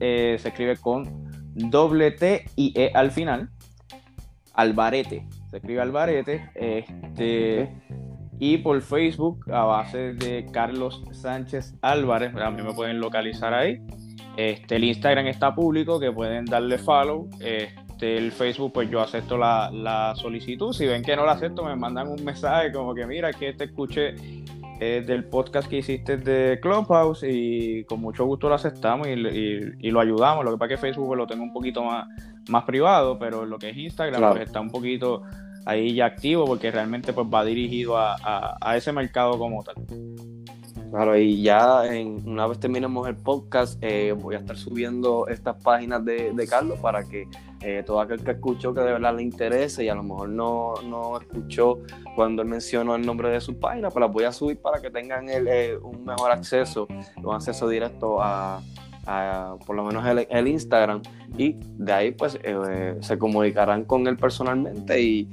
eh, 0.00 0.36
se 0.40 0.48
escribe 0.48 0.76
con 0.76 1.26
doble 1.54 2.10
T 2.12 2.44
y 2.56 2.72
E 2.78 2.90
al 2.94 3.10
final. 3.10 3.50
Albarete, 4.56 5.26
se 5.50 5.58
escribe 5.58 5.80
Albarete. 5.80 6.50
Este. 6.54 7.70
Y 8.38 8.58
por 8.58 8.80
Facebook, 8.82 9.50
a 9.50 9.64
base 9.64 10.12
de 10.12 10.46
Carlos 10.52 11.02
Sánchez 11.12 11.74
Álvarez, 11.80 12.34
a 12.36 12.50
mí 12.50 12.62
me 12.62 12.74
pueden 12.74 13.00
localizar 13.00 13.54
ahí. 13.54 13.80
Este, 14.36 14.76
el 14.76 14.84
Instagram 14.84 15.26
está 15.26 15.54
público, 15.54 15.98
que 15.98 16.12
pueden 16.12 16.44
darle 16.44 16.76
follow. 16.76 17.30
Este, 17.40 18.18
el 18.18 18.32
Facebook, 18.32 18.72
pues 18.74 18.90
yo 18.90 19.00
acepto 19.00 19.38
la, 19.38 20.12
solicitud. 20.16 20.74
Si 20.74 20.84
ven 20.84 21.02
que 21.02 21.16
no 21.16 21.24
la 21.24 21.32
acepto, 21.32 21.64
me 21.64 21.74
mandan 21.76 22.08
un 22.08 22.22
mensaje 22.22 22.70
como 22.72 22.94
que 22.94 23.06
mira, 23.06 23.32
que 23.32 23.54
te 23.54 23.64
escuché 23.64 24.14
eh, 24.80 25.02
del 25.06 25.24
podcast 25.24 25.68
que 25.68 25.78
hiciste 25.78 26.18
de 26.18 26.60
Clubhouse 26.60 27.24
y 27.26 27.84
con 27.84 28.00
mucho 28.02 28.26
gusto 28.26 28.50
lo 28.50 28.56
aceptamos 28.56 29.08
y, 29.08 29.90
lo 29.90 30.00
ayudamos. 30.00 30.44
Lo 30.44 30.50
que 30.50 30.58
pasa 30.58 30.74
es 30.74 30.80
que 30.80 30.86
Facebook 30.86 31.06
pues, 31.06 31.16
lo 31.16 31.26
tengo 31.26 31.42
un 31.42 31.54
poquito 31.54 31.82
más, 31.82 32.06
más 32.48 32.64
privado, 32.64 33.18
pero 33.18 33.44
lo 33.44 33.58
que 33.58 33.70
es 33.70 33.76
Instagram 33.76 34.32
pues 34.32 34.46
está 34.46 34.60
un 34.60 34.70
poquito 34.70 35.22
ahí 35.64 35.94
ya 35.94 36.06
activo 36.06 36.44
porque 36.46 36.70
realmente 36.70 37.12
pues 37.12 37.26
va 37.26 37.44
dirigido 37.44 37.98
a, 37.98 38.56
a 38.60 38.76
ese 38.76 38.92
mercado 38.92 39.38
como 39.38 39.62
tal. 39.64 39.74
Claro, 40.90 41.16
y 41.16 41.42
ya 41.42 41.84
en, 41.86 42.26
una 42.28 42.46
vez 42.46 42.60
terminemos 42.60 43.08
el 43.08 43.16
podcast, 43.16 43.78
eh, 43.82 44.12
voy 44.12 44.36
a 44.36 44.38
estar 44.38 44.56
subiendo 44.56 45.26
estas 45.26 45.62
páginas 45.62 46.04
de, 46.04 46.46
Carlos 46.48 46.78
para 46.78 47.04
que 47.04 47.28
eh, 47.60 47.82
todo 47.84 48.00
aquel 48.00 48.22
que 48.22 48.30
escuchó 48.32 48.72
que 48.72 48.80
de 48.80 48.92
verdad 48.92 49.16
le 49.16 49.22
interese 49.22 49.84
y 49.84 49.88
a 49.88 49.94
lo 49.96 50.04
mejor 50.04 50.28
no, 50.28 50.74
no 50.84 51.18
escuchó 51.20 51.80
cuando 52.14 52.42
él 52.42 52.48
mencionó 52.48 52.94
el 52.94 53.04
nombre 53.04 53.30
de 53.30 53.40
su 53.40 53.58
página, 53.58 53.90
pues 53.90 54.00
las 54.00 54.12
voy 54.12 54.24
a 54.24 54.32
subir 54.32 54.60
para 54.60 54.80
que 54.80 54.90
tengan 54.90 55.26
eh, 55.28 55.76
un 55.82 56.04
mejor 56.04 56.30
acceso, 56.30 56.86
un 57.22 57.34
acceso 57.34 57.68
directo 57.68 58.22
a, 58.22 58.62
por 59.66 59.76
lo 59.76 59.84
menos 59.84 60.04
el, 60.06 60.48
Instagram 60.48 61.02
y 61.38 61.56
de 61.78 61.92
ahí 61.92 62.10
pues 62.12 62.38
se 63.00 63.18
comunicarán 63.18 63.84
con 63.84 64.06
él 64.06 64.16
personalmente 64.16 65.00
y 65.00 65.30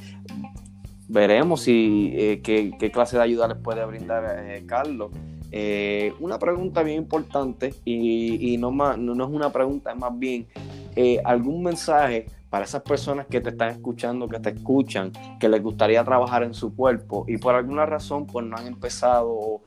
veremos 1.07 1.61
si 1.61 2.39
qué, 2.43 2.73
qué, 2.77 2.91
clase 2.91 3.17
de 3.17 3.23
ayuda 3.23 3.47
les 3.47 3.57
puede 3.57 3.83
brindar 3.85 4.23
Carlos. 4.65 5.11
Eh, 5.55 6.15
una 6.19 6.39
pregunta 6.39 6.81
bien 6.81 6.97
importante 6.97 7.75
y, 7.85 8.57
no, 8.57 8.71
más, 8.71 8.97
no, 8.97 9.13
es 9.13 9.29
una 9.29 9.51
pregunta, 9.51 9.91
es 9.91 9.97
más 9.99 10.17
bien 10.17 10.47
eh, 10.95 11.21
algún 11.23 11.61
mensaje 11.61 12.25
para 12.49 12.65
esas 12.65 12.81
personas 12.81 13.27
que 13.27 13.39
te 13.39 13.49
están 13.49 13.69
escuchando, 13.69 14.27
que 14.27 14.39
te 14.39 14.49
escuchan, 14.49 15.11
que 15.39 15.47
les 15.47 15.61
gustaría 15.61 16.03
trabajar 16.03 16.41
en 16.41 16.55
su 16.55 16.75
cuerpo 16.75 17.25
y 17.27 17.37
por 17.37 17.53
alguna 17.53 17.85
razón 17.85 18.25
pues 18.25 18.43
no 18.47 18.57
han 18.57 18.65
empezado 18.65 19.29
o, 19.29 19.61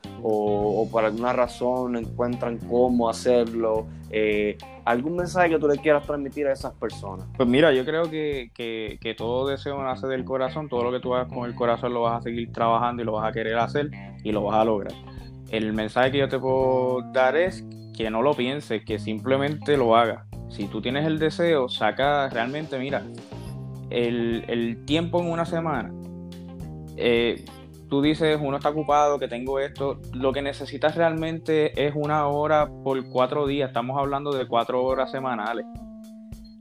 por 0.91 1.05
alguna 1.05 1.33
razón 1.33 1.93
no 1.93 1.99
encuentran 1.99 2.59
cómo 2.59 3.09
hacerlo. 3.09 3.87
Eh, 4.11 4.57
¿Algún 4.85 5.17
mensaje 5.17 5.51
que 5.51 5.59
tú 5.59 5.69
le 5.69 5.79
quieras 5.79 6.07
transmitir 6.07 6.47
a 6.47 6.53
esas 6.53 6.73
personas? 6.75 7.27
Pues 7.37 7.49
mira, 7.49 7.73
yo 7.73 7.85
creo 7.85 8.11
que, 8.11 8.51
que 8.55 9.15
todo 9.17 9.49
deseo 9.49 9.83
nace 9.83 10.07
del 10.07 10.25
corazón, 10.25 10.69
todo 10.69 10.85
lo 10.85 10.93
que 10.93 11.01
tú 11.01 11.15
hagas 11.15 11.33
con 11.33 11.49
el 11.49 11.55
corazón 11.55 11.93
lo 11.93 12.03
vas 12.03 12.21
a 12.21 12.23
seguir 12.23 12.53
trabajando 12.53 13.03
y 13.03 13.05
lo 13.05 13.13
vas 13.13 13.29
a 13.29 13.33
querer 13.33 13.59
hacer 13.59 13.91
y 14.23 14.33
lo 14.33 14.43
vas 14.45 14.57
a 14.57 14.65
lograr 14.65 14.93
el 15.51 15.73
mensaje 15.73 16.13
que 16.13 16.19
yo 16.19 16.29
te 16.29 16.39
puedo 16.39 17.03
dar 17.13 17.37
es 17.37 17.65
que 17.97 18.11
no 18.11 18.23
lo 18.23 18.35
pienses, 18.35 18.85
que 18.85 18.99
simplemente 18.99 19.77
lo 19.77 19.97
hagas. 19.97 20.25
Si 20.49 20.67
tú 20.67 20.81
tienes 20.81 21.07
el 21.07 21.19
deseo, 21.19 21.69
saca 21.69 22.29
realmente, 22.29 22.79
mira, 22.79 23.03
el, 23.91 24.83
tiempo 24.85 25.21
en 25.21 25.31
una 25.31 25.45
semana. 25.45 25.93
Eh, 26.97 27.45
tú 27.89 28.03
dices, 28.03 28.39
uno 28.41 28.57
está 28.57 28.71
ocupado, 28.71 29.19
que 29.19 29.29
tengo 29.29 29.59
esto. 29.59 30.01
Lo 30.13 30.33
que 30.33 30.43
necesitas 30.43 30.95
realmente 30.95 31.87
es 31.87 31.95
una 31.95 32.27
hora 32.27 32.69
por 32.85 33.09
cuatro 33.09 33.47
días. 33.47 33.69
Estamos 33.69 33.99
hablando 33.99 34.33
de 34.33 34.47
cuatro 34.47 34.85
horas 34.85 35.11
semanales. 35.11 35.67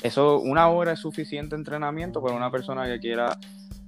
Eso, 0.03 0.39
una 0.39 0.67
hora 0.69 0.91
es 0.91 0.99
suficiente 0.99 1.55
entrenamiento 1.55 2.21
para 2.21 2.35
una 2.35 2.51
persona 2.51 2.85
que 2.85 2.99
quiera 2.99 3.38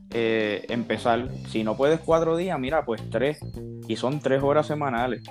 eh, 0.10 0.66
empezar. 0.70 1.28
Si 1.48 1.64
no 1.64 1.76
puedes 1.78 2.00
cuatro 2.00 2.36
días, 2.38 2.60
mira, 2.60 2.86
pues 2.86 3.08
tres. 3.10 3.40
Y 3.88 3.96
son 3.96 4.20
tres 4.20 4.42
horas 4.42 4.66
semanales. 4.66 5.24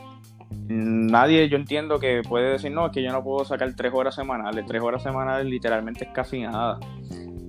Nadie, 0.68 1.48
yo 1.48 1.56
entiendo 1.56 1.98
que 1.98 2.22
puede 2.28 2.52
decir, 2.52 2.70
no, 2.72 2.86
es 2.86 2.92
que 2.92 3.02
yo 3.02 3.10
no 3.12 3.22
puedo 3.22 3.44
sacar 3.44 3.74
tres 3.74 3.92
horas 3.94 4.14
semanales. 4.14 4.64
Tres 4.66 4.82
horas 4.82 5.02
semanales 5.02 5.46
literalmente 5.46 6.04
es 6.04 6.10
casi 6.12 6.42
nada. 6.42 6.78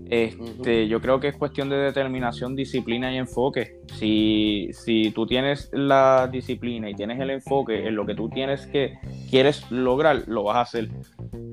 Este, 0.10 0.88
Yo 0.88 1.02
creo 1.02 1.20
que 1.20 1.30
es 1.30 1.36
cuestión 1.36 1.70
de 1.70 1.78
determinación, 1.78 2.56
disciplina 2.56 3.14
y 3.14 3.18
enfoque. 3.18 3.80
Si, 3.98 4.70
si 4.72 5.12
tú 5.12 5.26
tienes 5.26 5.70
la 5.74 6.30
disciplina 6.32 6.90
y 6.90 6.96
tienes 6.96 7.20
el 7.20 7.30
enfoque 7.30 7.88
en 7.88 7.96
lo 7.96 8.06
que 8.06 8.16
tú 8.16 8.30
tienes 8.30 8.68
que 8.68 8.98
quieres 9.30 9.70
lograr, 9.72 10.24
lo 10.28 10.44
vas 10.44 10.58
a 10.58 10.62
hacer. 10.62 10.90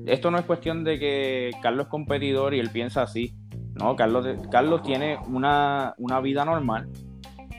Esto 0.05 0.31
no 0.31 0.37
es 0.37 0.45
cuestión 0.45 0.83
de 0.83 0.99
que 0.99 1.51
Carlos 1.61 1.87
es 1.87 1.89
competidor 1.89 2.53
y 2.53 2.59
él 2.59 2.69
piensa 2.69 3.01
así. 3.01 3.35
No, 3.73 3.95
Carlos, 3.95 4.25
Carlos 4.51 4.83
tiene 4.83 5.17
una, 5.27 5.95
vida 6.23 6.45
normal. 6.45 6.87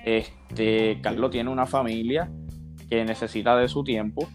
Este, 0.05 1.01
Carlos 1.03 1.31
tiene 1.31 1.51
una 1.51 1.67
familia 1.67 2.31
que 2.89 3.05
necesita 3.05 3.57
de 3.57 3.69
su 3.69 3.85
tiempo. 3.85 4.27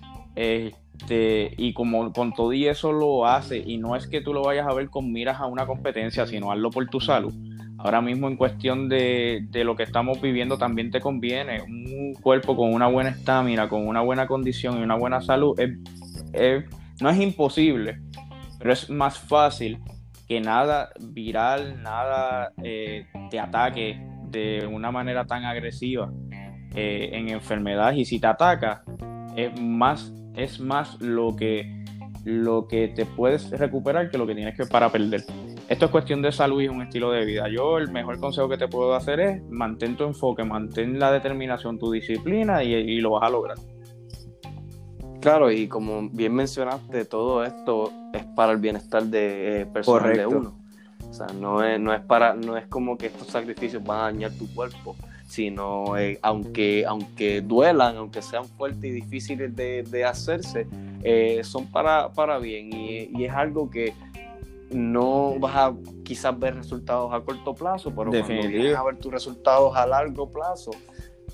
Este, 1.01 1.53
y 1.57 1.73
como 1.73 2.13
con 2.13 2.31
todo 2.33 2.53
y 2.53 2.67
eso 2.67 2.91
lo 2.91 3.25
hace, 3.25 3.57
y 3.57 3.77
no 3.77 3.95
es 3.95 4.07
que 4.07 4.21
tú 4.21 4.33
lo 4.33 4.43
vayas 4.43 4.67
a 4.67 4.73
ver 4.73 4.89
con 4.89 5.11
miras 5.11 5.39
a 5.39 5.47
una 5.47 5.65
competencia, 5.65 6.27
sino 6.27 6.51
hazlo 6.51 6.69
por 6.69 6.87
tu 6.87 6.99
salud. 6.99 7.33
Ahora 7.79 8.01
mismo 8.01 8.27
en 8.27 8.37
cuestión 8.37 8.87
de, 8.87 9.47
lo 9.51 9.75
que 9.75 9.81
estamos 9.81 10.21
viviendo 10.21 10.59
también 10.59 10.91
te 10.91 10.99
conviene. 10.99 11.63
Un 11.63 12.13
cuerpo 12.21 12.55
con 12.55 12.71
una 12.71 12.87
buena 12.87 13.09
estamina, 13.09 13.67
con 13.67 13.87
una 13.87 14.01
buena 14.01 14.27
condición 14.27 14.79
y 14.79 14.83
una 14.83 14.95
buena 14.95 15.21
salud, 15.21 15.59
no 17.01 17.09
es 17.09 17.19
imposible, 17.19 17.99
pero 18.59 18.71
es 18.71 18.87
más 18.91 19.17
fácil 19.17 19.79
que 20.27 20.39
nada 20.39 20.91
viral, 20.99 21.81
nada 21.81 22.53
eh, 22.63 23.07
te 23.31 23.39
ataque 23.39 23.99
de 24.29 24.69
una 24.71 24.91
manera 24.91 25.25
tan 25.25 25.45
agresiva 25.45 26.11
eh, 26.75 27.09
en 27.13 27.29
enfermedades 27.29 27.97
y 27.97 28.05
si 28.05 28.19
te 28.19 28.27
ataca 28.27 28.83
es 29.35 29.59
más 29.59 30.13
es 30.35 30.59
más 30.59 30.99
lo 31.01 31.35
que 31.35 31.79
lo 32.23 32.67
que 32.67 32.87
te 32.89 33.07
puedes 33.07 33.49
recuperar 33.49 34.11
que 34.11 34.17
lo 34.19 34.27
que 34.27 34.35
tienes 34.35 34.55
que 34.55 34.65
para 34.65 34.89
perder. 34.91 35.23
Esto 35.67 35.85
es 35.85 35.91
cuestión 35.91 36.21
de 36.21 36.31
salud 36.31 36.61
y 36.61 36.67
un 36.67 36.81
estilo 36.83 37.11
de 37.11 37.25
vida. 37.25 37.47
Yo 37.49 37.79
el 37.79 37.91
mejor 37.91 38.19
consejo 38.19 38.47
que 38.47 38.57
te 38.57 38.67
puedo 38.67 38.93
hacer 38.93 39.19
es 39.19 39.43
mantén 39.49 39.95
tu 39.97 40.03
enfoque, 40.03 40.43
mantén 40.43 40.99
la 40.99 41.11
determinación, 41.11 41.79
tu 41.79 41.91
disciplina 41.91 42.63
y 42.63 42.99
lo 43.01 43.11
vas 43.11 43.23
a 43.23 43.29
lograr. 43.29 43.57
Claro, 45.21 45.51
y 45.51 45.67
como 45.67 46.09
bien 46.09 46.33
mencionaste, 46.33 47.05
todo 47.05 47.45
esto 47.45 47.91
es 48.11 48.25
para 48.35 48.51
el 48.53 48.57
bienestar 48.57 49.03
de 49.03 49.61
eh, 49.61 49.65
personal 49.67 50.17
de 50.17 50.25
uno. 50.25 50.57
O 51.07 51.13
sea, 51.13 51.27
no 51.39 51.63
es, 51.63 51.79
no 51.79 51.93
es 51.93 52.01
para, 52.01 52.33
no 52.33 52.57
es 52.57 52.65
como 52.65 52.97
que 52.97 53.05
estos 53.05 53.27
sacrificios 53.27 53.83
van 53.83 53.99
a 53.99 54.03
dañar 54.03 54.31
tu 54.31 54.51
cuerpo, 54.51 54.95
sino 55.31 55.97
eh, 55.97 56.19
aunque, 56.21 56.85
aunque 56.85 57.39
duelan, 57.39 57.95
aunque 57.95 58.21
sean 58.21 58.43
fuertes 58.43 58.83
y 58.83 58.91
difíciles 58.91 59.55
de, 59.55 60.03
hacerse, 60.03 60.67
eh, 61.03 61.39
son 61.45 61.71
para, 61.71 62.11
para 62.11 62.37
bien. 62.37 62.69
Y, 62.73 63.23
es 63.23 63.31
algo 63.31 63.69
que 63.69 63.93
no 64.71 65.39
vas 65.39 65.55
a 65.55 65.73
quizás 66.03 66.37
ver 66.37 66.55
resultados 66.55 67.13
a 67.13 67.21
corto 67.21 67.55
plazo, 67.55 67.93
pero 67.95 68.11
cuando 68.11 68.47
vienes 68.49 68.75
a 68.75 68.83
ver 68.83 68.97
tus 68.97 69.09
resultados 69.09 69.73
a 69.77 69.87
largo 69.87 70.29
plazo, 70.29 70.71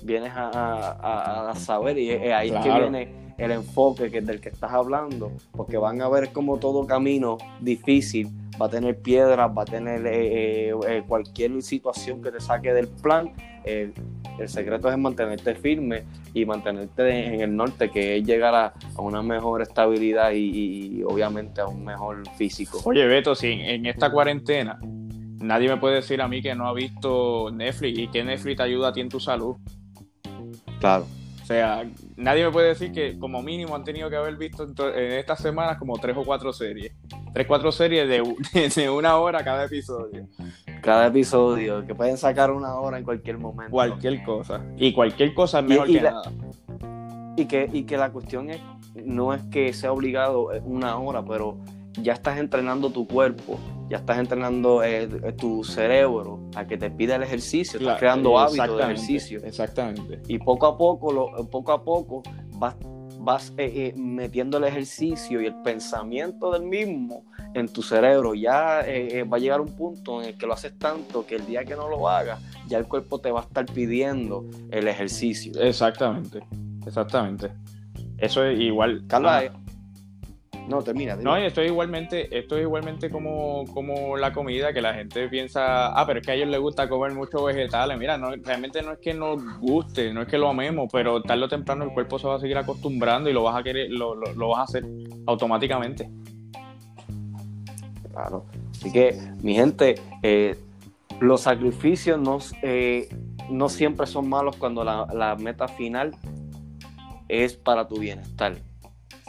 vienes 0.02 0.32
a, 0.32 1.52
saber 1.56 1.98
y 1.98 2.10
ahí 2.10 2.50
es 2.50 2.62
que 2.62 2.70
viene 2.70 3.27
el 3.38 3.52
enfoque 3.52 4.10
que, 4.10 4.20
del 4.20 4.40
que 4.40 4.50
estás 4.50 4.72
hablando, 4.72 5.32
porque 5.52 5.78
van 5.78 6.02
a 6.02 6.08
ver 6.08 6.32
como 6.32 6.58
todo 6.58 6.86
camino 6.86 7.38
difícil 7.60 8.28
va 8.60 8.66
a 8.66 8.68
tener 8.68 8.98
piedras, 9.00 9.50
va 9.56 9.62
a 9.62 9.64
tener 9.64 10.06
eh, 10.06 10.70
eh, 10.70 10.74
eh, 10.88 11.02
cualquier 11.06 11.62
situación 11.62 12.22
que 12.22 12.30
te 12.30 12.40
saque 12.40 12.72
del 12.72 12.88
plan. 12.88 13.32
el 13.64 14.48
secreto 14.48 14.90
es 14.90 14.98
mantenerte 14.98 15.54
firme 15.54 16.04
y 16.34 16.44
mantenerte 16.44 17.34
en 17.34 17.40
el 17.40 17.54
norte, 17.54 17.90
que 17.90 18.16
es 18.16 18.24
llegar 18.24 18.54
a, 18.54 18.72
una 18.98 19.22
mejor 19.22 19.62
estabilidad 19.62 20.32
y, 20.32 21.02
obviamente 21.04 21.60
a 21.60 21.66
un 21.66 21.84
mejor 21.84 22.28
físico. 22.36 22.80
Oye, 22.84 23.06
Beto, 23.06 23.34
si 23.34 23.52
en 23.52 23.86
esta 23.86 24.10
cuarentena 24.10 24.78
nadie 25.40 25.68
me 25.68 25.76
puede 25.76 25.96
decir 25.96 26.20
a 26.20 26.28
mí 26.28 26.42
que 26.42 26.54
no 26.54 26.66
ha 26.66 26.72
visto 26.72 27.50
Netflix 27.52 27.98
y 27.98 28.08
que 28.08 28.24
Netflix 28.24 28.56
te 28.56 28.62
ayuda 28.64 28.88
a 28.88 28.92
ti 28.92 29.00
en 29.00 29.08
tu 29.08 29.20
salud. 29.20 29.56
Claro. 30.80 31.06
O 31.48 31.50
sea, 31.50 31.82
nadie 32.14 32.44
me 32.44 32.50
puede 32.50 32.68
decir 32.68 32.92
que 32.92 33.18
como 33.18 33.42
mínimo 33.42 33.74
han 33.74 33.82
tenido 33.82 34.10
que 34.10 34.16
haber 34.16 34.36
visto 34.36 34.64
en, 34.64 35.12
estas 35.12 35.40
semanas 35.40 35.78
como 35.78 35.96
tres 35.96 36.14
o 36.14 36.22
cuatro 36.22 36.52
series. 36.52 36.92
Tres 37.32 37.46
o 37.46 37.48
cuatro 37.48 37.72
series 37.72 38.06
de, 38.76 38.90
una 38.90 39.16
hora 39.16 39.42
cada 39.42 39.64
episodio. 39.64 40.28
Cada 40.82 41.06
episodio, 41.06 41.86
que 41.86 41.94
pueden 41.94 42.18
sacar 42.18 42.50
una 42.50 42.74
hora 42.74 42.98
en 42.98 43.04
cualquier 43.04 43.38
momento. 43.38 43.70
Cualquier 43.70 44.22
cosa. 44.24 44.62
Y 44.76 44.92
cualquier 44.92 45.32
cosa 45.32 45.60
es 45.60 45.64
mejor 45.64 45.86
que 45.86 46.02
nada. 46.02 46.30
Y 47.38 47.46
que, 47.46 47.66
y 47.72 47.84
que 47.84 47.96
la 47.96 48.10
cuestión 48.10 48.50
es, 48.50 48.60
no 48.94 49.32
es 49.32 49.40
que 49.44 49.72
sea 49.72 49.90
obligado 49.90 50.50
una 50.66 50.98
hora, 50.98 51.24
pero 51.24 51.56
ya 51.94 52.12
estás 52.12 52.36
entrenando 52.36 52.90
tu 52.90 53.08
cuerpo, 53.08 53.58
ya 53.88 53.98
estás 53.98 54.18
entrenando 54.18 54.82
eh, 54.82 55.08
tu 55.38 55.64
cerebro 55.64 56.40
a 56.54 56.66
que 56.66 56.76
te 56.76 56.90
pida 56.90 57.16
el 57.16 57.22
ejercicio, 57.22 57.78
estás 57.78 57.98
creando 57.98 58.38
hábitos 58.38 58.76
de 58.76 58.82
ejercicio. 58.82 59.40
Exactamente. 59.42 60.20
Y 60.28 60.38
poco 60.38 60.66
a 60.66 60.76
poco, 60.76 61.12
lo, 61.12 61.48
poco 61.48 61.72
a 61.72 61.82
poco 61.82 62.22
vas, 62.54 62.76
vas 63.18 63.52
eh, 63.56 63.94
eh, 63.94 63.94
metiendo 63.96 64.58
el 64.58 64.64
ejercicio 64.64 65.40
y 65.40 65.46
el 65.46 65.54
pensamiento 65.62 66.52
del 66.52 66.62
mismo 66.62 67.24
en 67.54 67.68
tu 67.68 67.82
cerebro. 67.82 68.34
Ya 68.34 68.84
va 69.30 69.36
a 69.36 69.40
llegar 69.40 69.60
un 69.60 69.74
punto 69.74 70.20
en 70.20 70.28
el 70.28 70.38
que 70.38 70.46
lo 70.46 70.52
haces 70.52 70.78
tanto 70.78 71.26
que 71.26 71.36
el 71.36 71.46
día 71.46 71.64
que 71.64 71.74
no 71.74 71.88
lo 71.88 72.08
hagas, 72.08 72.40
ya 72.66 72.78
el 72.78 72.86
cuerpo 72.86 73.20
te 73.20 73.30
va 73.30 73.40
a 73.40 73.44
estar 73.44 73.64
pidiendo 73.64 74.44
el 74.70 74.86
ejercicio. 74.86 75.58
Exactamente, 75.60 76.40
exactamente. 76.86 77.52
Eso 78.18 78.44
es 78.44 78.60
igual. 78.60 79.04
Carlos, 79.06 79.32
no, 80.68 80.82
termina. 80.82 81.16
No, 81.16 81.36
esto 81.36 81.62
es 81.62 81.70
igualmente, 81.70 82.36
esto 82.36 82.56
es 82.56 82.62
igualmente 82.62 83.10
como, 83.10 83.64
como 83.72 84.16
la 84.16 84.32
comida, 84.32 84.72
que 84.72 84.82
la 84.82 84.94
gente 84.94 85.28
piensa, 85.28 85.88
ah, 85.88 86.06
pero 86.06 86.20
es 86.20 86.26
que 86.26 86.32
a 86.32 86.34
ellos 86.34 86.48
les 86.48 86.60
gusta 86.60 86.88
comer 86.88 87.12
muchos 87.12 87.44
vegetales. 87.44 87.98
Mira, 87.98 88.18
no, 88.18 88.30
realmente 88.36 88.82
no 88.82 88.92
es 88.92 88.98
que 88.98 89.14
nos 89.14 89.42
guste, 89.60 90.12
no 90.12 90.22
es 90.22 90.28
que 90.28 90.38
lo 90.38 90.48
amemos, 90.48 90.88
pero 90.92 91.22
tarde 91.22 91.44
o 91.44 91.48
temprano 91.48 91.84
el 91.84 91.92
cuerpo 91.92 92.18
se 92.18 92.26
va 92.26 92.36
a 92.36 92.38
seguir 92.38 92.58
acostumbrando 92.58 93.30
y 93.30 93.32
lo 93.32 93.42
vas 93.42 93.56
a 93.56 93.62
querer, 93.62 93.90
lo, 93.90 94.14
lo, 94.14 94.48
vas 94.48 94.60
a 94.60 94.62
hacer 94.62 94.84
automáticamente. 95.26 96.10
Claro. 98.12 98.44
Así 98.70 98.92
que, 98.92 99.18
mi 99.42 99.54
gente, 99.54 99.94
eh, 100.22 100.56
los 101.20 101.42
sacrificios 101.42 102.20
no, 102.20 102.38
eh, 102.62 103.08
no 103.50 103.68
siempre 103.68 104.06
son 104.06 104.28
malos 104.28 104.56
cuando 104.56 104.84
la, 104.84 105.06
la 105.14 105.34
meta 105.36 105.66
final 105.66 106.14
es 107.28 107.54
para 107.54 107.88
tu 107.88 107.98
bienestar. 107.98 108.56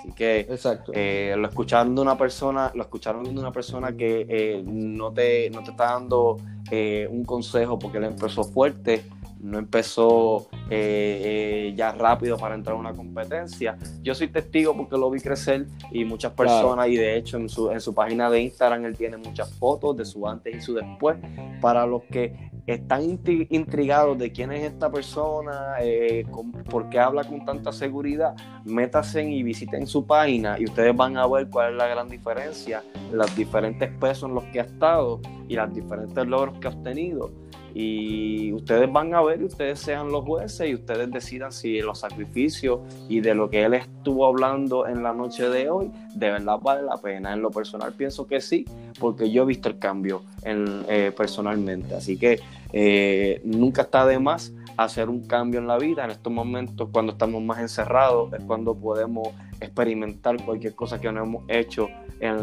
Así 0.09 0.15
que 0.15 0.39
Exacto. 0.41 0.91
Eh, 0.95 1.35
lo 1.37 1.47
escuchando 1.47 2.01
una 2.01 2.17
persona, 2.17 2.71
lo 2.73 2.83
escucharon 2.83 3.23
de 3.23 3.39
una 3.39 3.51
persona 3.51 3.95
que 3.95 4.25
eh, 4.27 4.63
no, 4.65 5.11
te, 5.11 5.49
no 5.49 5.63
te 5.63 5.71
está 5.71 5.91
dando 5.93 6.37
eh, 6.71 7.07
un 7.09 7.23
consejo 7.23 7.77
porque 7.77 7.97
él 7.97 8.05
empezó 8.05 8.43
fuerte, 8.43 9.03
no 9.39 9.57
empezó 9.57 10.49
ya 10.69 11.91
rápido 11.93 12.37
para 12.37 12.55
entrar 12.55 12.75
a 12.75 12.79
una 12.79 12.93
competencia. 12.93 13.77
Yo 14.01 14.13
soy 14.13 14.27
testigo 14.27 14.75
porque 14.75 14.97
lo 14.97 15.09
vi 15.09 15.19
crecer 15.19 15.67
y 15.91 16.05
muchas 16.05 16.33
personas, 16.33 16.87
y 16.87 16.97
de 16.97 17.17
hecho 17.17 17.37
en 17.37 17.49
su, 17.49 17.71
en 17.71 17.79
su 17.79 17.93
página 17.93 18.29
de 18.29 18.41
Instagram 18.41 18.85
él 18.85 18.97
tiene 18.97 19.17
muchas 19.17 19.51
fotos 19.57 19.97
de 19.97 20.05
su 20.05 20.27
antes 20.27 20.55
y 20.55 20.61
su 20.61 20.73
después. 20.73 21.17
Para 21.61 21.85
los 21.85 22.03
que 22.03 22.49
están 22.67 23.19
intrigados 23.49 24.17
de 24.17 24.31
quién 24.31 24.51
es 24.51 24.63
esta 24.63 24.91
persona, 24.91 25.75
eh, 25.81 26.25
por 26.69 26.89
qué 26.89 26.99
habla 26.99 27.23
con 27.23 27.45
tanta 27.45 27.71
seguridad, 27.71 28.35
métanse 28.65 29.23
y 29.23 29.41
visiten 29.43 29.87
su 29.87 30.05
página 30.05 30.59
y 30.59 30.65
ustedes 30.65 30.95
van 30.95 31.17
a 31.17 31.27
ver 31.27 31.49
cuál 31.49 31.71
es 31.71 31.77
la 31.77 31.87
gran 31.87 32.07
diferencia, 32.07 32.83
los 33.11 33.35
diferentes 33.35 33.89
pesos 33.99 34.29
en 34.29 34.35
los 34.35 34.43
que 34.45 34.59
ha 34.59 34.63
estado 34.63 35.19
y 35.47 35.55
los 35.55 35.73
diferentes 35.73 36.27
logros 36.27 36.59
que 36.59 36.67
ha 36.67 36.71
obtenido. 36.71 37.31
Y 37.73 38.51
ustedes 38.53 38.91
van 38.91 39.13
a 39.13 39.21
ver 39.21 39.41
y 39.41 39.45
ustedes 39.45 39.79
sean 39.79 40.11
los 40.11 40.25
jueces 40.25 40.69
y 40.69 40.75
ustedes 40.75 41.11
decidan 41.11 41.51
si 41.51 41.79
los 41.81 41.99
sacrificios 41.99 42.79
y 43.07 43.21
de 43.21 43.35
lo 43.35 43.49
que 43.49 43.63
él 43.63 43.73
estuvo 43.75 44.25
hablando 44.25 44.87
en 44.87 45.03
la 45.03 45.13
noche 45.13 45.49
de 45.49 45.69
hoy, 45.69 45.91
de 46.15 46.31
verdad 46.31 46.59
vale 46.61 46.83
la 46.83 46.97
pena. 46.97 47.33
En 47.33 47.41
lo 47.41 47.51
personal 47.51 47.93
pienso 47.93 48.27
que 48.27 48.41
sí, 48.41 48.65
porque 48.99 49.29
yo 49.31 49.43
he 49.43 49.45
visto 49.45 49.69
el 49.69 49.79
cambio 49.79 50.23
en, 50.43 50.83
eh, 50.89 51.11
personalmente. 51.15 51.95
Así 51.95 52.17
que 52.17 52.39
eh, 52.73 53.41
nunca 53.43 53.83
está 53.83 54.05
de 54.05 54.19
más 54.19 54.53
hacer 54.77 55.09
un 55.09 55.27
cambio 55.27 55.59
en 55.59 55.67
la 55.67 55.77
vida. 55.77 56.05
En 56.05 56.11
estos 56.11 56.31
momentos, 56.31 56.89
cuando 56.91 57.11
estamos 57.11 57.41
más 57.41 57.59
encerrados, 57.59 58.31
es 58.33 58.43
cuando 58.43 58.75
podemos 58.75 59.29
experimentar 59.59 60.43
cualquier 60.43 60.73
cosa 60.73 60.99
que 60.99 61.11
no 61.11 61.23
hemos 61.23 61.43
hecho 61.49 61.89
en, 62.19 62.37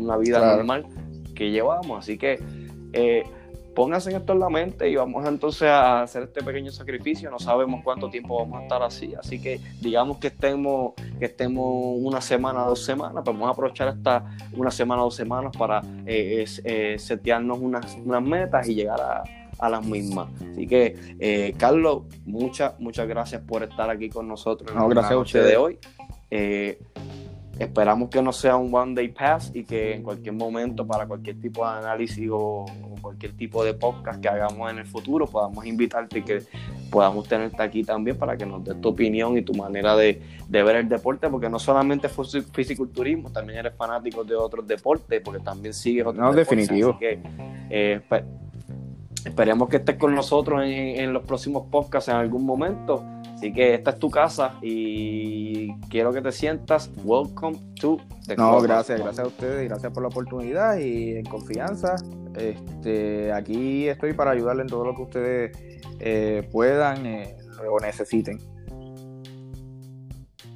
una 0.00 0.16
vida 0.16 0.56
normal 0.56 0.86
que 1.34 1.50
llevamos. 1.50 1.98
Así 1.98 2.18
que 2.18 2.38
eh, 2.92 3.24
pónganse 3.76 4.10
esto 4.16 4.32
en 4.32 4.40
la 4.40 4.48
mente 4.48 4.88
y 4.88 4.96
vamos 4.96 5.26
entonces 5.28 5.68
a 5.68 6.02
hacer 6.02 6.22
este 6.22 6.42
pequeño 6.42 6.72
sacrificio. 6.72 7.30
No 7.30 7.38
sabemos 7.38 7.82
cuánto 7.84 8.08
tiempo 8.08 8.38
vamos 8.38 8.60
a 8.60 8.62
estar 8.62 8.82
así, 8.82 9.14
así 9.14 9.40
que 9.40 9.60
digamos 9.82 10.16
que 10.16 10.28
estemos, 10.28 10.94
que 11.18 11.26
estemos 11.26 11.96
una 12.00 12.22
semana, 12.22 12.62
dos 12.62 12.82
semanas, 12.82 13.22
pues 13.22 13.36
vamos 13.36 13.48
a 13.48 13.52
aprovechar 13.52 13.88
esta 13.88 14.36
una 14.56 14.70
semana, 14.70 15.02
dos 15.02 15.14
semanas 15.14 15.54
para 15.56 15.82
eh, 16.06 16.46
eh, 16.64 16.96
setearnos 16.98 17.58
unas, 17.58 17.96
unas 18.02 18.22
metas 18.22 18.66
y 18.66 18.74
llegar 18.74 19.00
a, 19.00 19.22
a 19.58 19.68
las 19.68 19.86
mismas. 19.86 20.28
Así 20.52 20.66
que, 20.66 20.96
eh, 21.20 21.54
Carlos, 21.58 22.04
muchas, 22.24 22.80
muchas 22.80 23.06
gracias 23.06 23.42
por 23.42 23.62
estar 23.62 23.90
aquí 23.90 24.08
con 24.08 24.26
nosotros 24.26 24.70
en 24.70 24.88
gracias 24.88 25.10
la 25.10 25.16
noche 25.16 25.42
de 25.42 25.56
hoy. 25.58 25.78
Eh, 26.30 26.78
esperamos 27.58 28.10
que 28.10 28.20
no 28.22 28.32
sea 28.32 28.56
un 28.56 28.74
one 28.74 28.94
day 28.94 29.08
pass 29.08 29.50
y 29.54 29.64
que 29.64 29.94
en 29.94 30.02
cualquier 30.02 30.34
momento, 30.34 30.86
para 30.86 31.06
cualquier 31.06 31.40
tipo 31.40 31.64
de 31.64 31.78
análisis 31.78 32.28
o, 32.30 32.66
cualquier 33.00 33.36
tipo 33.36 33.64
de 33.64 33.74
podcast 33.74 34.20
que 34.20 34.28
hagamos 34.28 34.70
en 34.70 34.78
el 34.78 34.86
futuro, 34.86 35.26
podamos 35.26 35.64
invitarte 35.64 36.18
y 36.18 36.22
que 36.22 36.42
podamos 36.90 37.28
tenerte 37.28 37.62
aquí 37.62 37.84
también 37.84 38.16
para 38.18 38.36
que 38.36 38.44
nos 38.44 38.64
des 38.64 38.80
tu 38.80 38.88
opinión 38.88 39.38
y 39.38 39.42
tu 39.42 39.54
manera 39.54 39.96
de, 39.96 40.20
ver 40.48 40.76
el 40.76 40.88
deporte, 40.88 41.28
porque 41.28 41.48
no 41.48 41.58
solamente 41.58 42.08
fue 42.08 42.24
fisiculturismo, 42.52 43.30
también 43.30 43.60
eres 43.60 43.74
fanático 43.76 44.24
de 44.24 44.34
otros 44.34 44.66
deportes, 44.66 45.20
porque 45.22 45.40
también 45.40 45.72
sigues 45.72 46.04
otros 46.06 46.24
no, 46.24 46.32
definitivo. 46.32 46.98
que, 46.98 47.20
eh, 47.70 48.00
Esperemos 49.26 49.68
que 49.68 49.78
estés 49.78 49.96
con 49.96 50.14
nosotros 50.14 50.62
en, 50.64 51.12
los 51.12 51.24
próximos 51.24 51.64
podcasts 51.68 52.08
en 52.08 52.14
algún 52.14 52.46
momento. 52.46 53.04
Así 53.36 53.52
que 53.52 53.74
esta 53.74 53.90
es 53.90 53.98
tu 53.98 54.08
casa 54.08 54.54
y 54.62 55.70
quiero 55.90 56.10
que 56.10 56.22
te 56.22 56.32
sientas 56.32 56.90
welcome 57.04 57.58
to 57.78 57.98
the 58.26 58.34
No, 58.34 58.62
gracias, 58.62 58.98
gracias 58.98 59.26
a 59.26 59.28
ustedes, 59.28 59.68
gracias 59.68 59.92
por 59.92 60.02
la 60.02 60.08
oportunidad 60.08 60.78
y 60.78 61.16
en 61.16 61.24
confianza. 61.26 61.96
Este, 62.34 63.30
aquí 63.34 63.88
estoy 63.88 64.14
para 64.14 64.30
ayudarle 64.30 64.62
en 64.62 64.68
todo 64.68 64.86
lo 64.86 64.94
que 64.94 65.02
ustedes 65.02 65.58
eh, 66.00 66.48
puedan 66.50 67.04
eh, 67.04 67.36
o 67.70 67.78
necesiten. 67.78 68.38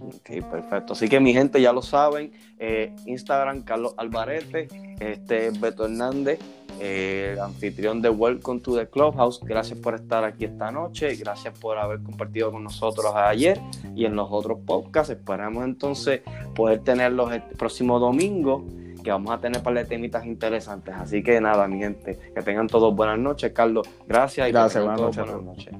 Ok, 0.00 0.50
perfecto. 0.50 0.94
Así 0.94 1.06
que 1.06 1.20
mi 1.20 1.34
gente 1.34 1.60
ya 1.60 1.74
lo 1.74 1.82
saben. 1.82 2.32
Eh, 2.58 2.96
Instagram 3.04 3.62
Carlos 3.62 3.92
Alvarete, 3.98 4.68
este 5.00 5.50
Beto 5.50 5.84
Hernández 5.84 6.38
eh, 6.78 7.36
anfitrión 7.42 8.00
de 8.00 8.10
Welcome 8.10 8.60
to 8.60 8.76
the 8.76 8.88
Clubhouse. 8.88 9.40
Gracias 9.42 9.78
por 9.78 9.94
estar 9.94 10.24
aquí 10.24 10.44
esta 10.44 10.70
noche, 10.70 11.14
gracias 11.16 11.58
por 11.58 11.78
haber 11.78 12.02
compartido 12.02 12.52
con 12.52 12.64
nosotros 12.64 13.12
ayer 13.14 13.60
y 13.94 14.04
en 14.04 14.14
los 14.14 14.28
otros 14.30 14.58
podcasts. 14.66 15.10
Esperamos 15.10 15.64
entonces 15.64 16.20
poder 16.54 16.80
tenerlos 16.80 17.32
el 17.32 17.42
próximo 17.42 17.98
domingo, 17.98 18.64
que 19.02 19.10
vamos 19.10 19.32
a 19.32 19.38
tener 19.38 19.62
para 19.62 19.80
de 19.80 19.86
temitas 19.86 20.24
interesantes. 20.26 20.94
Así 20.94 21.22
que 21.22 21.40
nada, 21.40 21.66
mi 21.66 21.78
gente, 21.78 22.18
que 22.34 22.42
tengan 22.42 22.66
todos 22.66 22.94
buenas 22.94 23.18
noches. 23.18 23.52
Carlos, 23.52 23.88
gracias 24.06 24.48
y 24.48 24.52
gracias, 24.52 24.84
buenas, 24.84 25.00
noches. 25.42 25.74